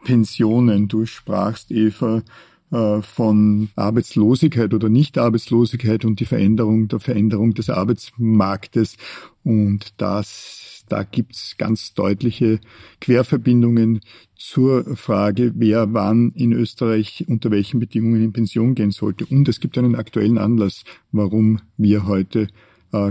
Pensionen. 0.05 0.89
Du 0.89 1.07
sprachst, 1.07 1.71
Eva, 1.71 2.23
äh, 2.71 3.03
von 3.03 3.71
Arbeitslosigkeit 3.77 4.73
oder 4.75 4.89
Nichtarbeitslosigkeit 4.89 6.05
und 6.05 6.21
die 6.21 6.25
Veränderung 6.25 6.89
der 6.89 7.01
Veränderung 7.01 7.55
des 7.55 7.71
Arbeitsmarktes. 7.71 8.97
Und 9.43 9.95
das, 9.97 10.85
da 10.89 11.03
gibt's 11.03 11.57
ganz 11.59 11.95
deutliche 11.95 12.61
Querverbindungen 13.01 14.01
zur 14.37 14.97
Frage, 14.97 15.53
wer 15.57 15.93
wann 15.95 16.31
in 16.31 16.53
Österreich 16.53 17.25
unter 17.27 17.51
welchen 17.51 17.81
Bedingungen 17.81 18.23
in 18.23 18.33
Pension 18.33 18.75
gehen 18.75 18.91
sollte. 18.91 19.27
Und 19.27 19.49
es 19.49 19.61
gibt 19.61 19.77
einen 19.77 19.97
aktuellen 19.97 20.39
Anlass, 20.39 20.85
warum 21.11 21.61
wir 21.77 22.07
heute 22.07 22.49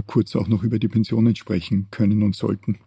kurz 0.05 0.35
auch 0.35 0.47
noch 0.47 0.63
über 0.63 0.79
die 0.79 0.87
Pensionen 0.87 1.35
sprechen 1.35 1.87
können 1.91 2.23
und 2.23 2.35
sollten. 2.35 2.79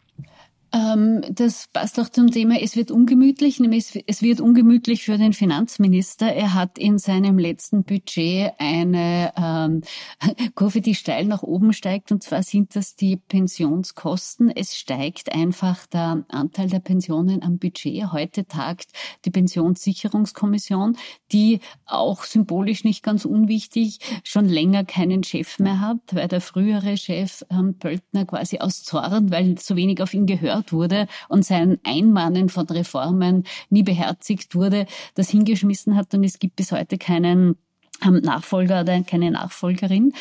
Ähm, 0.74 1.22
das 1.30 1.68
passt 1.70 2.00
auch 2.00 2.08
zum 2.08 2.30
Thema, 2.30 2.58
es 2.58 2.76
wird 2.76 2.90
ungemütlich, 2.90 3.60
nämlich 3.60 4.02
es 4.06 4.22
wird 4.22 4.40
ungemütlich 4.40 5.04
für 5.04 5.18
den 5.18 5.34
Finanzminister. 5.34 6.32
Er 6.32 6.54
hat 6.54 6.78
in 6.78 6.98
seinem 6.98 7.38
letzten 7.38 7.84
Budget 7.84 8.52
eine 8.58 9.32
ähm, 9.36 9.82
Kurve, 10.54 10.80
die 10.80 10.94
steil 10.94 11.26
nach 11.26 11.42
oben 11.42 11.74
steigt, 11.74 12.10
und 12.10 12.22
zwar 12.22 12.42
sind 12.42 12.74
das 12.74 12.96
die 12.96 13.16
Pensionskosten. 13.16 14.50
Es 14.50 14.78
steigt 14.78 15.34
einfach 15.34 15.84
der 15.86 16.24
Anteil 16.28 16.68
der 16.68 16.80
Pensionen 16.80 17.42
am 17.42 17.58
Budget. 17.58 18.10
Heute 18.12 18.46
tagt 18.46 18.92
die 19.26 19.30
Pensionssicherungskommission, 19.30 20.96
die 21.32 21.60
auch 21.84 22.24
symbolisch 22.24 22.84
nicht 22.84 23.02
ganz 23.02 23.26
unwichtig 23.26 23.98
schon 24.24 24.46
länger 24.46 24.84
keinen 24.84 25.22
Chef 25.22 25.58
mehr 25.58 25.80
hat, 25.80 26.00
weil 26.12 26.28
der 26.28 26.40
frühere 26.40 26.96
Chef 26.96 27.44
ähm, 27.50 27.76
Pöltner 27.78 28.24
quasi 28.24 28.58
aus 28.58 28.84
Zorn, 28.84 29.30
weil 29.30 29.58
so 29.58 29.76
wenig 29.76 30.00
auf 30.00 30.14
ihn 30.14 30.24
gehört 30.24 30.61
gehört 30.62 30.72
wurde 30.72 31.06
und 31.28 31.44
sein 31.44 31.78
Einmahnen 31.84 32.48
von 32.48 32.66
Reformen 32.66 33.44
nie 33.70 33.82
beherzigt 33.82 34.54
wurde, 34.54 34.86
das 35.14 35.30
hingeschmissen 35.30 35.96
hat 35.96 36.14
und 36.14 36.24
es 36.24 36.38
gibt 36.38 36.56
bis 36.56 36.72
heute 36.72 36.98
keinen 36.98 37.56
ähm, 38.04 38.20
Nachfolger 38.22 38.82
oder 38.82 39.00
keine 39.02 39.30
Nachfolgerin. 39.30 40.12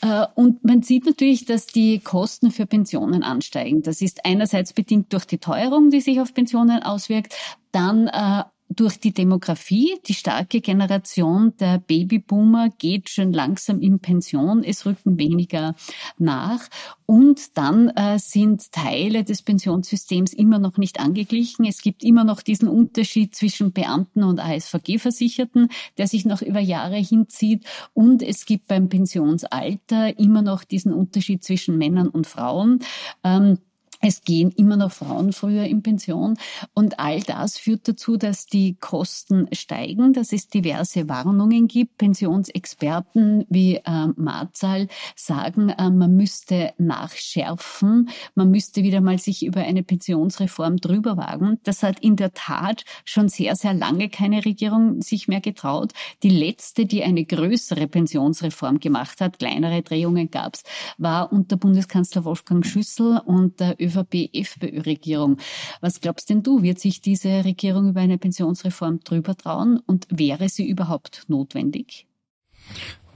Äh, 0.00 0.26
und 0.34 0.64
man 0.64 0.82
sieht 0.82 1.06
natürlich, 1.06 1.44
dass 1.44 1.66
die 1.66 2.00
Kosten 2.00 2.50
für 2.50 2.66
Pensionen 2.66 3.22
ansteigen. 3.22 3.82
Das 3.82 4.00
ist 4.00 4.24
einerseits 4.24 4.72
bedingt 4.72 5.12
durch 5.12 5.24
die 5.24 5.38
Teuerung, 5.38 5.90
die 5.90 6.00
sich 6.00 6.20
auf 6.20 6.34
Pensionen 6.34 6.82
auswirkt, 6.82 7.34
dann 7.72 8.08
äh, 8.08 8.44
durch 8.68 9.00
die 9.00 9.12
Demografie, 9.12 9.98
die 10.06 10.14
starke 10.14 10.60
Generation 10.60 11.54
der 11.58 11.78
Babyboomer 11.78 12.68
geht 12.78 13.08
schon 13.08 13.32
langsam 13.32 13.80
in 13.80 13.98
Pension, 13.98 14.62
es 14.62 14.84
rücken 14.84 15.18
weniger 15.18 15.74
nach 16.18 16.68
und 17.06 17.56
dann 17.56 17.88
äh, 17.88 18.18
sind 18.18 18.70
Teile 18.70 19.24
des 19.24 19.42
Pensionssystems 19.42 20.34
immer 20.34 20.58
noch 20.58 20.76
nicht 20.76 21.00
angeglichen. 21.00 21.64
Es 21.64 21.80
gibt 21.80 22.04
immer 22.04 22.24
noch 22.24 22.42
diesen 22.42 22.68
Unterschied 22.68 23.34
zwischen 23.34 23.72
Beamten 23.72 24.22
und 24.22 24.40
ASVG-Versicherten, 24.40 25.68
der 25.96 26.06
sich 26.06 26.26
noch 26.26 26.42
über 26.42 26.60
Jahre 26.60 26.96
hinzieht 26.96 27.64
und 27.94 28.22
es 28.22 28.44
gibt 28.44 28.68
beim 28.68 28.90
Pensionsalter 28.90 30.18
immer 30.18 30.42
noch 30.42 30.64
diesen 30.64 30.92
Unterschied 30.92 31.42
zwischen 31.42 31.78
Männern 31.78 32.08
und 32.08 32.26
Frauen. 32.26 32.80
Ähm, 33.24 33.58
es 34.00 34.22
gehen 34.22 34.50
immer 34.52 34.76
noch 34.76 34.92
Frauen 34.92 35.32
früher 35.32 35.64
in 35.64 35.82
Pension 35.82 36.38
und 36.72 37.00
all 37.00 37.20
das 37.20 37.58
führt 37.58 37.88
dazu, 37.88 38.16
dass 38.16 38.46
die 38.46 38.76
Kosten 38.76 39.48
steigen, 39.52 40.12
dass 40.12 40.32
es 40.32 40.48
diverse 40.48 41.08
Warnungen 41.08 41.66
gibt. 41.66 41.98
Pensionsexperten 41.98 43.44
wie 43.48 43.76
äh, 43.76 44.06
Marzal 44.16 44.86
sagen, 45.16 45.70
äh, 45.70 45.90
man 45.90 46.14
müsste 46.14 46.74
nachschärfen, 46.78 48.08
man 48.36 48.50
müsste 48.50 48.84
wieder 48.84 49.00
mal 49.00 49.18
sich 49.18 49.44
über 49.44 49.62
eine 49.62 49.82
Pensionsreform 49.82 50.76
drüber 50.76 51.16
wagen. 51.16 51.58
Das 51.64 51.82
hat 51.82 51.98
in 51.98 52.14
der 52.14 52.32
Tat 52.34 52.84
schon 53.04 53.28
sehr, 53.28 53.56
sehr 53.56 53.74
lange 53.74 54.08
keine 54.08 54.44
Regierung 54.44 55.02
sich 55.02 55.26
mehr 55.26 55.40
getraut. 55.40 55.92
Die 56.22 56.30
letzte, 56.30 56.86
die 56.86 57.02
eine 57.02 57.24
größere 57.24 57.88
Pensionsreform 57.88 58.78
gemacht 58.78 59.20
hat, 59.20 59.40
kleinere 59.40 59.82
Drehungen 59.82 60.30
gab's, 60.30 60.62
war 60.98 61.32
unter 61.32 61.56
Bundeskanzler 61.56 62.24
Wolfgang 62.24 62.64
Schüssel 62.64 63.20
und 63.24 63.58
der 63.58 63.80
ÖVP-FPÖ-Regierung. 63.88 65.38
Was 65.80 66.00
glaubst 66.00 66.30
denn 66.30 66.42
du, 66.42 66.62
wird 66.62 66.78
sich 66.78 67.00
diese 67.00 67.44
Regierung 67.44 67.88
über 67.90 68.00
eine 68.00 68.18
Pensionsreform 68.18 69.00
drüber 69.00 69.36
trauen 69.36 69.80
und 69.86 70.06
wäre 70.10 70.48
sie 70.48 70.68
überhaupt 70.68 71.24
notwendig? 71.28 72.06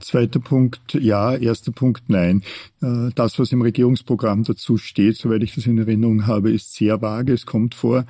Zweiter 0.01 0.41
Punkt, 0.41 0.95
ja. 0.95 1.35
Erster 1.35 1.71
Punkt, 1.71 2.05
nein. 2.09 2.43
Äh, 2.83 3.11
das, 3.15 3.39
was 3.39 3.53
im 3.53 3.63
Regierungsprogramm 3.63 4.43
dazu 4.43 4.77
steht, 4.77 5.17
soweit 5.17 5.43
ich 5.43 5.55
das 5.55 5.67
in 5.67 5.79
Erinnerung 5.79 6.27
habe, 6.27 6.51
ist 6.51 6.75
sehr 6.75 7.01
vage. 7.01 7.33
Es 7.33 7.47
kommt 7.47 7.75
vor. 7.75 8.05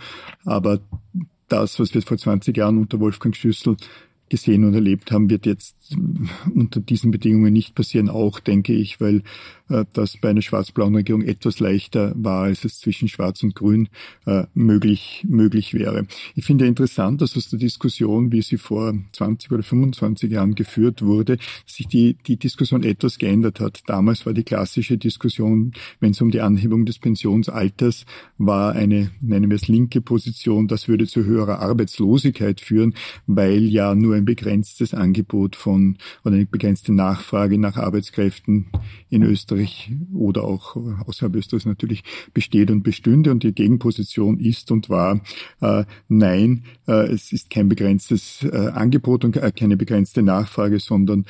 Aber 0.44 0.80
das, 1.48 1.78
was 1.78 1.94
wir 1.94 2.02
vor 2.02 2.16
20 2.16 2.56
Jahren 2.56 2.78
unter 2.78 2.98
Wolfgang 2.98 3.36
Schüssel 3.36 3.76
gesehen 4.30 4.64
und 4.64 4.72
erlebt 4.72 5.12
haben, 5.12 5.28
wird 5.28 5.44
jetzt 5.44 5.81
unter 6.54 6.80
diesen 6.80 7.10
Bedingungen 7.10 7.52
nicht 7.52 7.74
passieren. 7.74 8.08
Auch, 8.08 8.40
denke 8.40 8.72
ich, 8.72 9.00
weil 9.00 9.22
äh, 9.72 9.84
das 9.92 10.16
bei 10.16 10.30
einer 10.30 10.42
schwarz-blauen 10.42 10.94
Regierung 10.94 11.22
etwas 11.22 11.58
leichter 11.60 12.12
war, 12.16 12.44
als 12.44 12.64
es 12.64 12.78
zwischen 12.78 13.08
Schwarz 13.08 13.42
und 13.42 13.54
Grün 13.54 13.88
äh, 14.26 14.44
möglich, 14.54 15.24
möglich 15.28 15.74
wäre. 15.74 16.06
Ich 16.34 16.44
finde 16.44 16.66
interessant, 16.66 17.22
dass 17.22 17.36
aus 17.36 17.48
der 17.48 17.58
Diskussion, 17.58 18.30
wie 18.32 18.42
sie 18.42 18.58
vor 18.58 18.94
20 19.12 19.50
oder 19.50 19.62
25 19.62 20.30
Jahren 20.30 20.54
geführt 20.54 21.02
wurde, 21.02 21.38
sich 21.66 21.88
die, 21.88 22.16
die 22.26 22.36
Diskussion 22.36 22.82
etwas 22.82 23.18
geändert 23.18 23.60
hat. 23.60 23.82
Damals 23.86 24.26
war 24.26 24.34
die 24.34 24.44
klassische 24.44 24.98
Diskussion, 24.98 25.72
wenn 26.00 26.12
es 26.12 26.20
um 26.20 26.30
die 26.30 26.40
Anhebung 26.40 26.84
des 26.84 26.98
Pensionsalters 26.98 28.04
war, 28.38 28.72
eine, 28.72 29.10
nennen 29.20 29.50
wir 29.50 29.56
es 29.56 29.68
linke 29.68 30.00
Position, 30.00 30.68
das 30.68 30.88
würde 30.88 31.06
zu 31.06 31.24
höherer 31.24 31.60
Arbeitslosigkeit 31.60 32.60
führen, 32.60 32.94
weil 33.26 33.64
ja 33.64 33.94
nur 33.94 34.14
ein 34.14 34.24
begrenztes 34.24 34.94
Angebot 34.94 35.56
von 35.56 35.81
oder 36.24 36.34
eine 36.34 36.46
begrenzte 36.46 36.92
Nachfrage 36.92 37.58
nach 37.58 37.76
Arbeitskräften 37.76 38.66
in 39.10 39.22
Österreich 39.22 39.92
oder 40.14 40.44
auch 40.44 40.76
außerhalb 41.06 41.34
Österreichs 41.34 41.66
natürlich 41.66 42.02
besteht 42.34 42.70
und 42.70 42.82
bestünde. 42.82 43.30
Und 43.30 43.42
die 43.42 43.52
Gegenposition 43.52 44.38
ist 44.38 44.70
und 44.70 44.88
war, 44.88 45.20
äh, 45.60 45.84
nein, 46.08 46.64
äh, 46.86 47.06
es 47.12 47.32
ist 47.32 47.50
kein 47.50 47.68
begrenztes 47.68 48.44
äh, 48.44 48.70
Angebot 48.74 49.24
und 49.24 49.38
keine 49.56 49.76
begrenzte 49.76 50.22
Nachfrage, 50.22 50.80
sondern 50.80 51.26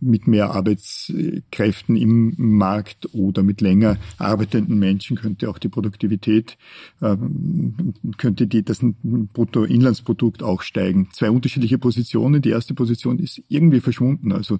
mit 0.00 0.26
mehr 0.26 0.50
Arbeitskräften 0.50 1.96
im 1.96 2.34
Markt 2.36 3.14
oder 3.14 3.42
mit 3.42 3.60
länger 3.60 3.98
arbeitenden 4.18 4.78
Menschen 4.78 5.16
könnte 5.16 5.48
auch 5.48 5.58
die 5.58 5.68
Produktivität, 5.68 6.56
äh, 7.00 7.16
könnte 8.18 8.46
die, 8.46 8.64
das 8.64 8.80
Bruttoinlandsprodukt 8.82 10.42
auch 10.42 10.62
steigen. 10.62 11.08
Zwei 11.12 11.30
unterschiedliche 11.30 11.78
Positionen. 11.78 12.42
Die 12.42 12.50
erste 12.50 12.74
Position 12.74 13.18
ist 13.18 13.42
irgendwie 13.48 13.80
verschwunden, 13.86 14.32
also 14.32 14.58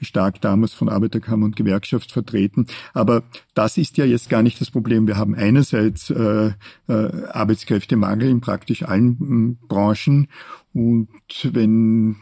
stark 0.00 0.40
damals 0.40 0.72
von 0.72 0.88
Arbeiterkammer 0.88 1.44
und 1.44 1.56
Gewerkschaft 1.56 2.10
vertreten. 2.10 2.66
Aber 2.94 3.22
das 3.52 3.76
ist 3.76 3.98
ja 3.98 4.06
jetzt 4.06 4.30
gar 4.30 4.42
nicht 4.42 4.58
das 4.62 4.70
Problem. 4.70 5.06
Wir 5.06 5.18
haben 5.18 5.34
einerseits 5.34 6.08
äh, 6.08 6.52
äh, 6.88 6.92
Arbeitskräftemangel 7.32 8.30
in 8.30 8.40
praktisch 8.40 8.82
allen 8.82 9.18
hm, 9.18 9.56
Branchen 9.68 10.28
und 10.72 11.08
wenn 11.52 12.16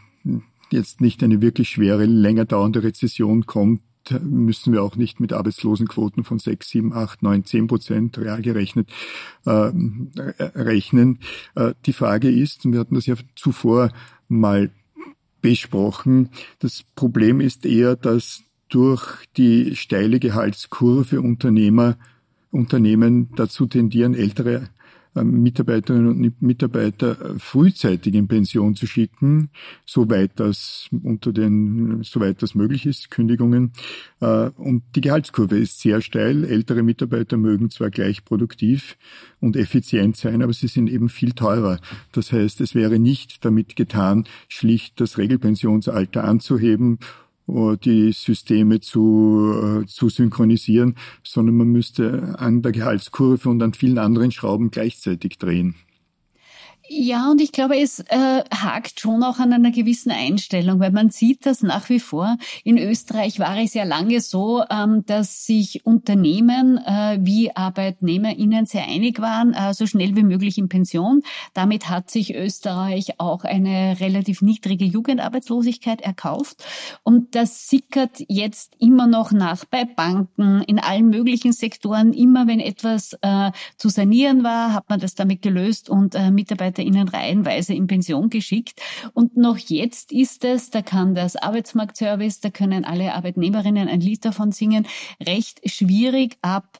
jetzt 0.71 0.99
nicht 0.99 1.23
eine 1.23 1.41
wirklich 1.41 1.69
schwere, 1.69 2.05
länger 2.05 2.45
dauernde 2.45 2.83
Rezession 2.83 3.45
kommt, 3.45 3.81
müssen 4.21 4.73
wir 4.73 4.83
auch 4.83 4.95
nicht 4.95 5.19
mit 5.19 5.31
Arbeitslosenquoten 5.31 6.23
von 6.23 6.39
6, 6.39 6.69
7, 6.69 6.93
8, 6.93 7.23
9, 7.23 7.45
10 7.45 7.67
Prozent 7.67 8.17
real 8.17 8.41
gerechnet 8.41 8.89
äh, 9.45 9.71
rechnen. 10.55 11.19
Äh, 11.55 11.73
die 11.85 11.93
Frage 11.93 12.29
ist, 12.29 12.65
und 12.65 12.73
wir 12.73 12.79
hatten 12.79 12.95
das 12.95 13.05
ja 13.05 13.15
zuvor 13.35 13.91
mal 14.27 14.71
besprochen, 15.41 16.29
das 16.59 16.83
Problem 16.95 17.41
ist 17.41 17.65
eher, 17.65 17.95
dass 17.95 18.43
durch 18.69 19.25
die 19.37 19.75
steile 19.75 20.19
Gehaltskurve 20.19 21.21
Unternehmer 21.21 21.97
Unternehmen 22.51 23.29
dazu 23.35 23.65
tendieren, 23.65 24.13
ältere 24.13 24.69
Mitarbeiterinnen 25.13 26.07
und 26.07 26.41
Mitarbeiter 26.41 27.35
äh, 27.35 27.39
frühzeitig 27.39 28.13
in 28.13 28.27
Pension 28.27 28.75
zu 28.75 28.87
schicken, 28.87 29.49
soweit 29.85 30.39
das 30.39 30.87
unter 31.03 31.33
den, 31.33 32.01
soweit 32.03 32.41
das 32.41 32.55
möglich 32.55 32.85
ist, 32.85 33.11
Kündigungen. 33.11 33.73
Äh, 34.21 34.49
und 34.51 34.83
die 34.95 35.01
Gehaltskurve 35.01 35.57
ist 35.57 35.81
sehr 35.81 36.01
steil. 36.01 36.45
Ältere 36.45 36.81
Mitarbeiter 36.81 37.37
mögen 37.37 37.69
zwar 37.69 37.89
gleich 37.89 38.23
produktiv 38.23 38.97
und 39.41 39.57
effizient 39.57 40.15
sein, 40.15 40.41
aber 40.41 40.53
sie 40.53 40.67
sind 40.67 40.89
eben 40.89 41.09
viel 41.09 41.33
teurer. 41.33 41.79
Das 42.13 42.31
heißt, 42.31 42.61
es 42.61 42.73
wäre 42.73 42.97
nicht 42.97 43.43
damit 43.43 43.75
getan, 43.75 44.25
schlicht 44.47 45.01
das 45.01 45.17
Regelpensionsalter 45.17 46.23
anzuheben 46.23 46.99
äh, 47.01 47.30
die 47.83 48.11
Systeme 48.11 48.79
zu, 48.79 49.81
äh, 49.83 49.85
zu 49.85 50.09
synchronisieren, 50.09 50.95
sondern 51.23 51.57
man 51.57 51.67
müsste 51.67 52.35
an 52.39 52.61
der 52.61 52.71
Gehaltskurve 52.71 53.49
und 53.49 53.61
an 53.61 53.73
vielen 53.73 53.97
anderen 53.97 54.31
Schrauben 54.31 54.71
gleichzeitig 54.71 55.37
drehen. 55.37 55.75
Ja, 56.93 57.31
und 57.31 57.39
ich 57.39 57.53
glaube, 57.53 57.79
es 57.79 57.99
äh, 57.99 58.43
hakt 58.53 58.99
schon 58.99 59.23
auch 59.23 59.39
an 59.39 59.53
einer 59.53 59.71
gewissen 59.71 60.11
Einstellung, 60.11 60.81
weil 60.81 60.91
man 60.91 61.09
sieht 61.09 61.45
das 61.45 61.63
nach 61.63 61.87
wie 61.87 62.01
vor. 62.01 62.35
In 62.65 62.77
Österreich 62.77 63.39
war 63.39 63.57
es 63.57 63.73
ja 63.73 63.85
lange 63.85 64.19
so, 64.19 64.61
ähm, 64.69 65.05
dass 65.05 65.45
sich 65.45 65.85
Unternehmen 65.85 66.79
äh, 66.79 67.17
wie 67.21 67.55
ArbeitnehmerInnen 67.55 68.65
sehr 68.65 68.83
einig 68.83 69.21
waren, 69.21 69.53
äh, 69.53 69.73
so 69.73 69.87
schnell 69.87 70.17
wie 70.17 70.23
möglich 70.23 70.57
in 70.57 70.67
Pension. 70.67 71.21
Damit 71.53 71.87
hat 71.87 72.11
sich 72.11 72.35
Österreich 72.35 73.21
auch 73.21 73.45
eine 73.45 74.01
relativ 74.01 74.41
niedrige 74.41 74.83
Jugendarbeitslosigkeit 74.83 76.01
erkauft. 76.01 76.61
Und 77.03 77.35
das 77.35 77.69
sickert 77.69 78.21
jetzt 78.27 78.75
immer 78.79 79.07
noch 79.07 79.31
nach 79.31 79.63
bei 79.63 79.85
Banken, 79.85 80.61
in 80.63 80.77
allen 80.77 81.07
möglichen 81.07 81.53
Sektoren. 81.53 82.11
Immer 82.11 82.47
wenn 82.47 82.59
etwas 82.59 83.17
äh, 83.21 83.51
zu 83.77 83.87
sanieren 83.87 84.43
war, 84.43 84.73
hat 84.73 84.89
man 84.89 84.99
das 84.99 85.15
damit 85.15 85.41
gelöst 85.41 85.89
und 85.89 86.15
äh, 86.15 86.31
Mitarbeiter 86.31 86.80
MitarbeiterInnen 86.81 87.07
reihenweise 87.07 87.73
in 87.73 87.87
Pension 87.87 88.29
geschickt. 88.29 88.81
Und 89.13 89.37
noch 89.37 89.57
jetzt 89.57 90.11
ist 90.11 90.43
es, 90.43 90.69
da 90.69 90.81
kann 90.81 91.15
das 91.15 91.35
Arbeitsmarktservice, 91.35 92.39
da 92.39 92.49
können 92.49 92.85
alle 92.85 93.13
Arbeitnehmerinnen 93.13 93.87
ein 93.87 94.01
Lied 94.01 94.25
davon 94.25 94.51
singen, 94.51 94.87
recht 95.25 95.61
schwierig 95.69 96.37
ab 96.41 96.79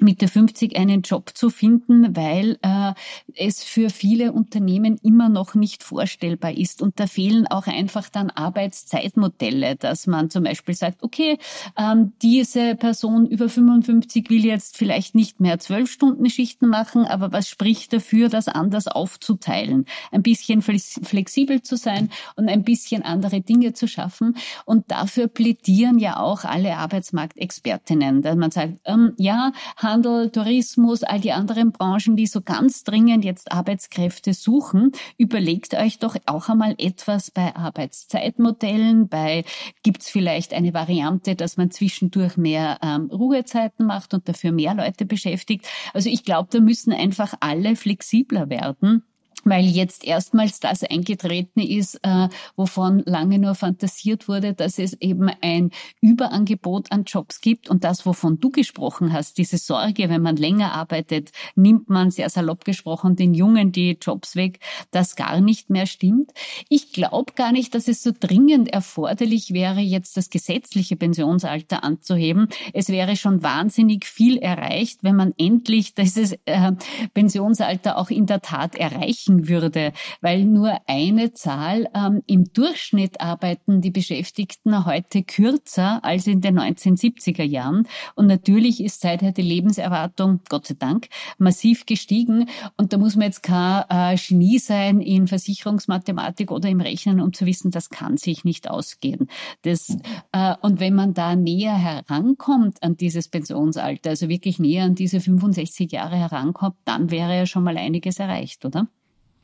Mitte 0.00 0.28
50 0.28 0.76
einen 0.76 1.02
Job 1.02 1.30
zu 1.34 1.50
finden, 1.50 2.16
weil 2.16 2.58
äh, 2.62 2.92
es 3.34 3.64
für 3.64 3.90
viele 3.90 4.32
Unternehmen 4.32 4.98
immer 5.02 5.28
noch 5.28 5.54
nicht 5.54 5.82
vorstellbar 5.82 6.52
ist. 6.52 6.82
Und 6.82 7.00
da 7.00 7.06
fehlen 7.06 7.46
auch 7.46 7.66
einfach 7.66 8.08
dann 8.08 8.30
Arbeitszeitmodelle, 8.30 9.76
dass 9.76 10.06
man 10.06 10.30
zum 10.30 10.44
Beispiel 10.44 10.74
sagt, 10.74 11.02
okay, 11.02 11.38
ähm, 11.76 12.12
diese 12.22 12.74
Person 12.74 13.26
über 13.26 13.48
55 13.48 14.30
will 14.30 14.44
jetzt 14.44 14.76
vielleicht 14.76 15.14
nicht 15.14 15.40
mehr 15.40 15.58
zwölf 15.58 15.90
Stunden 15.90 16.28
Schichten 16.30 16.68
machen, 16.68 17.04
aber 17.04 17.32
was 17.32 17.48
spricht 17.48 17.92
dafür, 17.92 18.28
das 18.28 18.48
anders 18.48 18.88
aufzuteilen? 18.88 19.86
Ein 20.10 20.22
bisschen 20.22 20.62
flexibel 20.62 21.62
zu 21.62 21.76
sein 21.76 22.10
und 22.36 22.48
ein 22.48 22.62
bisschen 22.62 23.02
andere 23.02 23.40
Dinge 23.40 23.72
zu 23.72 23.88
schaffen. 23.88 24.36
Und 24.64 24.90
dafür 24.90 25.28
plädieren 25.28 25.98
ja 25.98 26.18
auch 26.18 26.44
alle 26.44 26.76
Arbeitsmarktexpertinnen, 26.76 28.22
dass 28.22 28.36
man 28.36 28.50
sagt, 28.50 28.74
ähm, 28.84 29.12
ja, 29.16 29.52
Handel, 29.86 30.30
Tourismus, 30.30 31.04
all 31.04 31.20
die 31.20 31.30
anderen 31.30 31.70
Branchen, 31.70 32.16
die 32.16 32.26
so 32.26 32.40
ganz 32.40 32.82
dringend 32.82 33.24
jetzt 33.24 33.52
Arbeitskräfte 33.52 34.34
suchen, 34.34 34.90
überlegt 35.16 35.74
euch 35.74 36.00
doch 36.00 36.16
auch 36.26 36.48
einmal 36.48 36.74
etwas 36.78 37.30
bei 37.30 37.54
Arbeitszeitmodellen, 37.54 39.08
bei 39.08 39.44
gibt's 39.84 40.10
vielleicht 40.10 40.52
eine 40.54 40.74
Variante, 40.74 41.36
dass 41.36 41.56
man 41.56 41.70
zwischendurch 41.70 42.36
mehr 42.36 42.78
ähm, 42.82 43.08
Ruhezeiten 43.12 43.86
macht 43.86 44.12
und 44.12 44.28
dafür 44.28 44.50
mehr 44.50 44.74
Leute 44.74 45.06
beschäftigt. 45.06 45.68
Also 45.94 46.10
ich 46.10 46.24
glaube, 46.24 46.48
da 46.50 46.60
müssen 46.60 46.92
einfach 46.92 47.34
alle 47.38 47.76
flexibler 47.76 48.50
werden 48.50 49.04
weil 49.46 49.64
jetzt 49.64 50.04
erstmals 50.04 50.60
das 50.60 50.82
eingetreten 50.82 51.60
ist, 51.60 52.00
äh, 52.02 52.28
wovon 52.56 53.02
lange 53.06 53.38
nur 53.38 53.54
fantasiert 53.54 54.28
wurde, 54.28 54.54
dass 54.54 54.78
es 54.78 54.94
eben 55.00 55.30
ein 55.40 55.70
Überangebot 56.00 56.90
an 56.90 57.04
Jobs 57.04 57.40
gibt 57.40 57.70
und 57.70 57.84
das, 57.84 58.04
wovon 58.04 58.40
du 58.40 58.50
gesprochen 58.50 59.12
hast, 59.12 59.38
diese 59.38 59.58
Sorge, 59.58 60.08
wenn 60.08 60.22
man 60.22 60.36
länger 60.36 60.72
arbeitet, 60.72 61.30
nimmt 61.54 61.88
man 61.88 62.10
sehr 62.10 62.28
salopp 62.28 62.64
gesprochen 62.64 63.16
den 63.16 63.34
Jungen 63.34 63.72
die 63.72 63.96
Jobs 64.00 64.36
weg, 64.36 64.58
das 64.90 65.14
gar 65.16 65.40
nicht 65.40 65.70
mehr 65.70 65.86
stimmt. 65.86 66.32
Ich 66.68 66.92
glaube 66.92 67.32
gar 67.34 67.52
nicht, 67.52 67.74
dass 67.74 67.88
es 67.88 68.02
so 68.02 68.10
dringend 68.18 68.68
erforderlich 68.68 69.52
wäre, 69.52 69.80
jetzt 69.80 70.16
das 70.16 70.28
gesetzliche 70.28 70.96
Pensionsalter 70.96 71.84
anzuheben. 71.84 72.48
Es 72.72 72.88
wäre 72.88 73.16
schon 73.16 73.42
wahnsinnig 73.42 74.06
viel 74.06 74.38
erreicht, 74.38 75.00
wenn 75.02 75.16
man 75.16 75.32
endlich 75.38 75.94
dieses 75.94 76.32
äh, 76.46 76.72
Pensionsalter 77.14 77.96
auch 77.96 78.10
in 78.10 78.26
der 78.26 78.42
Tat 78.42 78.74
erreichen 78.74 79.35
sinken 79.36 79.48
würde, 79.48 79.92
weil 80.20 80.44
nur 80.44 80.78
eine 80.86 81.32
Zahl 81.32 81.88
ähm, 81.94 82.22
im 82.26 82.52
Durchschnitt 82.52 83.20
arbeiten 83.20 83.80
die 83.80 83.90
Beschäftigten 83.90 84.84
heute 84.84 85.22
kürzer 85.22 86.04
als 86.04 86.26
in 86.26 86.40
den 86.40 86.58
1970er 86.58 87.42
Jahren. 87.42 87.86
Und 88.14 88.26
natürlich 88.26 88.82
ist 88.82 89.00
seither 89.00 89.32
die 89.32 89.42
Lebenserwartung, 89.42 90.40
Gott 90.48 90.66
sei 90.66 90.74
Dank, 90.78 91.08
massiv 91.38 91.86
gestiegen. 91.86 92.48
Und 92.76 92.92
da 92.92 92.98
muss 92.98 93.16
man 93.16 93.26
jetzt 93.26 93.42
kein 93.42 93.84
äh, 93.88 94.16
Genie 94.16 94.58
sein 94.58 95.00
in 95.00 95.26
Versicherungsmathematik 95.26 96.50
oder 96.50 96.68
im 96.68 96.80
Rechnen, 96.80 97.20
um 97.20 97.32
zu 97.32 97.46
wissen, 97.46 97.70
das 97.70 97.90
kann 97.90 98.16
sich 98.16 98.44
nicht 98.44 98.70
ausgehen. 98.70 99.28
Das, 99.62 99.96
äh, 100.32 100.54
und 100.60 100.80
wenn 100.80 100.94
man 100.94 101.14
da 101.14 101.36
näher 101.36 101.76
herankommt 101.76 102.82
an 102.82 102.96
dieses 102.96 103.28
Pensionsalter, 103.28 104.10
also 104.10 104.28
wirklich 104.28 104.58
näher 104.58 104.84
an 104.84 104.94
diese 104.94 105.20
65 105.20 105.92
Jahre 105.92 106.16
herankommt, 106.16 106.76
dann 106.84 107.10
wäre 107.10 107.36
ja 107.36 107.46
schon 107.46 107.64
mal 107.64 107.76
einiges 107.76 108.18
erreicht, 108.18 108.64
oder? 108.64 108.88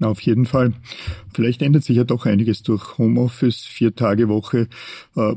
Auf 0.02 0.20
jeden 0.20 0.46
Fall. 0.46 0.72
Vielleicht 1.32 1.62
ändert 1.62 1.84
sich 1.84 1.96
ja 1.96 2.04
doch 2.04 2.26
einiges 2.26 2.62
durch 2.62 2.98
Homeoffice. 2.98 3.64
Vier 3.64 3.94
Tage 3.94 4.28
Woche 4.28 4.68
äh, 5.16 5.34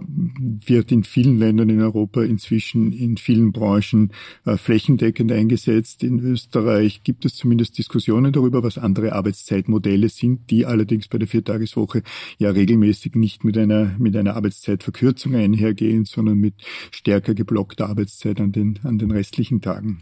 wird 0.65 0.91
in 0.91 1.03
vielen 1.03 1.37
Ländern 1.37 1.69
in 1.69 1.81
Europa 1.81 2.23
inzwischen 2.23 2.91
in 2.91 3.17
vielen 3.17 3.51
Branchen 3.51 4.11
äh, 4.45 4.57
flächendeckend 4.57 5.31
eingesetzt. 5.31 6.03
In 6.03 6.19
Österreich 6.19 7.03
gibt 7.03 7.25
es 7.25 7.35
zumindest 7.35 7.77
Diskussionen 7.77 8.33
darüber, 8.33 8.63
was 8.63 8.77
andere 8.77 9.13
Arbeitszeitmodelle 9.13 10.09
sind, 10.09 10.49
die 10.49 10.65
allerdings 10.65 11.07
bei 11.07 11.19
der 11.19 11.27
Viertageswoche 11.27 12.01
ja 12.39 12.49
regelmäßig 12.49 13.15
nicht 13.15 13.43
mit 13.43 13.57
einer, 13.57 13.95
mit 13.99 14.15
einer 14.15 14.35
Arbeitszeitverkürzung 14.35 15.35
einhergehen, 15.35 16.05
sondern 16.05 16.39
mit 16.39 16.55
stärker 16.91 17.35
geblockter 17.35 17.87
Arbeitszeit 17.87 18.41
an 18.41 18.51
den, 18.51 18.79
an 18.83 18.97
den 18.97 19.11
restlichen 19.11 19.61
Tagen. 19.61 20.01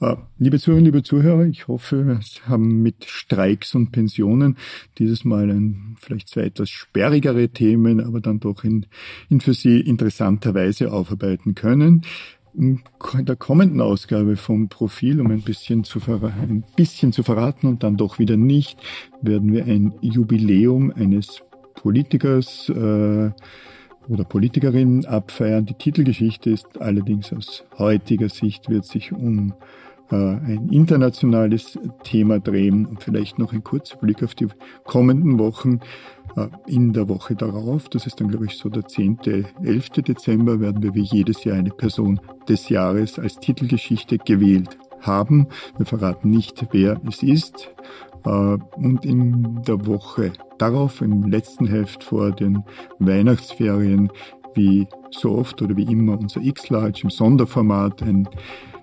Äh, 0.00 0.16
liebe 0.38 0.58
Zuhörerinnen, 0.58 0.92
liebe 0.92 1.02
Zuhörer, 1.04 1.46
ich 1.46 1.68
hoffe, 1.68 2.06
wir 2.06 2.20
haben 2.46 2.82
mit 2.82 3.04
Streiks 3.04 3.74
und 3.74 3.83
und 3.84 3.92
Pensionen. 3.92 4.56
Dieses 4.98 5.24
Mal 5.24 5.50
ein, 5.50 5.96
vielleicht 6.00 6.28
zwei 6.28 6.42
etwas 6.42 6.70
sperrigere 6.70 7.48
Themen, 7.48 8.00
aber 8.00 8.20
dann 8.20 8.40
doch 8.40 8.64
in, 8.64 8.86
in 9.28 9.40
für 9.40 9.54
Sie 9.54 9.80
interessanter 9.80 10.54
Weise 10.54 10.92
aufarbeiten 10.92 11.54
können. 11.54 12.02
In 12.56 12.82
der 13.20 13.36
kommenden 13.36 13.80
Ausgabe 13.80 14.36
vom 14.36 14.68
Profil, 14.68 15.20
um 15.20 15.30
ein 15.30 15.42
bisschen, 15.42 15.82
zu 15.82 16.00
ein 16.08 16.64
bisschen 16.76 17.12
zu 17.12 17.24
verraten 17.24 17.66
und 17.66 17.82
dann 17.82 17.96
doch 17.96 18.20
wieder 18.20 18.36
nicht, 18.36 18.78
werden 19.22 19.52
wir 19.52 19.64
ein 19.64 19.92
Jubiläum 20.00 20.92
eines 20.94 21.42
Politikers 21.74 22.68
äh, 22.68 23.30
oder 24.08 24.24
Politikerin 24.24 25.04
abfeiern. 25.06 25.66
Die 25.66 25.74
Titelgeschichte 25.74 26.50
ist 26.50 26.80
allerdings 26.80 27.32
aus 27.32 27.64
heutiger 27.78 28.28
Sicht 28.28 28.68
wird 28.68 28.84
sich 28.84 29.12
um 29.12 29.54
ein 30.10 30.68
internationales 30.70 31.78
Thema 32.02 32.38
drehen 32.38 32.86
und 32.86 33.02
vielleicht 33.02 33.38
noch 33.38 33.52
ein 33.52 33.64
kurzer 33.64 33.96
Blick 33.96 34.22
auf 34.22 34.34
die 34.34 34.48
kommenden 34.84 35.38
Wochen. 35.38 35.80
Äh, 36.36 36.48
in 36.66 36.92
der 36.92 37.08
Woche 37.08 37.34
darauf, 37.34 37.88
das 37.88 38.06
ist 38.06 38.20
dann 38.20 38.28
glaube 38.28 38.46
ich 38.46 38.56
so 38.56 38.68
der 38.68 38.86
10., 38.86 39.18
11. 39.62 39.90
Dezember, 39.90 40.60
werden 40.60 40.82
wir 40.82 40.94
wie 40.94 41.02
jedes 41.02 41.44
Jahr 41.44 41.56
eine 41.56 41.70
Person 41.70 42.20
des 42.48 42.68
Jahres 42.68 43.18
als 43.18 43.36
Titelgeschichte 43.36 44.18
gewählt 44.18 44.78
haben. 45.00 45.48
Wir 45.76 45.86
verraten 45.86 46.30
nicht, 46.30 46.66
wer 46.72 47.00
es 47.08 47.22
ist. 47.22 47.70
Äh, 48.24 48.30
und 48.76 49.04
in 49.04 49.62
der 49.62 49.86
Woche 49.86 50.32
darauf, 50.58 51.00
im 51.00 51.24
letzten 51.30 51.66
Heft 51.66 52.04
vor 52.04 52.32
den 52.32 52.64
Weihnachtsferien, 52.98 54.10
wie 54.54 54.86
so 55.10 55.32
oft 55.32 55.60
oder 55.62 55.76
wie 55.76 55.90
immer 55.90 56.18
unser 56.18 56.40
X-Large 56.40 57.00
im 57.04 57.10
Sonderformat, 57.10 58.02
ein 58.02 58.28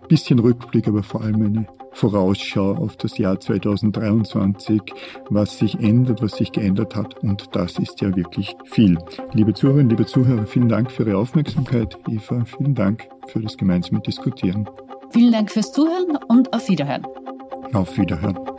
bisschen 0.08 0.40
Rückblick, 0.40 0.88
aber 0.88 1.04
vor 1.04 1.22
allem 1.22 1.46
eine 1.46 1.68
Vorausschau 1.94 2.76
auf 2.76 2.96
das 2.98 3.18
Jahr 3.18 3.40
2023, 3.40 4.82
was 5.30 5.58
sich 5.58 5.80
ändert, 5.80 6.22
was 6.22 6.34
sich 6.34 6.52
geändert 6.52 6.96
hat. 6.96 7.22
Und 7.24 7.50
das 7.54 7.78
ist 7.80 8.02
ja 8.02 8.16
wirklich 8.16 8.56
viel. 8.66 8.98
Liebe 9.34 9.54
Zuhörerinnen, 9.54 9.90
liebe 9.90 10.06
Zuhörer, 10.06 10.46
vielen 10.46 10.70
Dank 10.70 10.92
für 10.92 11.04
Ihre 11.04 11.18
Aufmerksamkeit. 11.18 11.98
Eva, 12.08 12.44
vielen 12.46 12.76
Dank 12.76 13.08
für 13.28 13.42
das 13.42 13.58
gemeinsame 13.58 14.02
Diskutieren. 14.02 14.70
Vielen 15.12 15.32
Dank 15.32 15.52
fürs 15.52 15.72
Zuhören 15.74 16.18
und 16.30 16.54
auf 16.54 16.70
Wiederhören. 16.70 17.06
Auf 17.74 17.98
Wiederhören. 17.98 18.51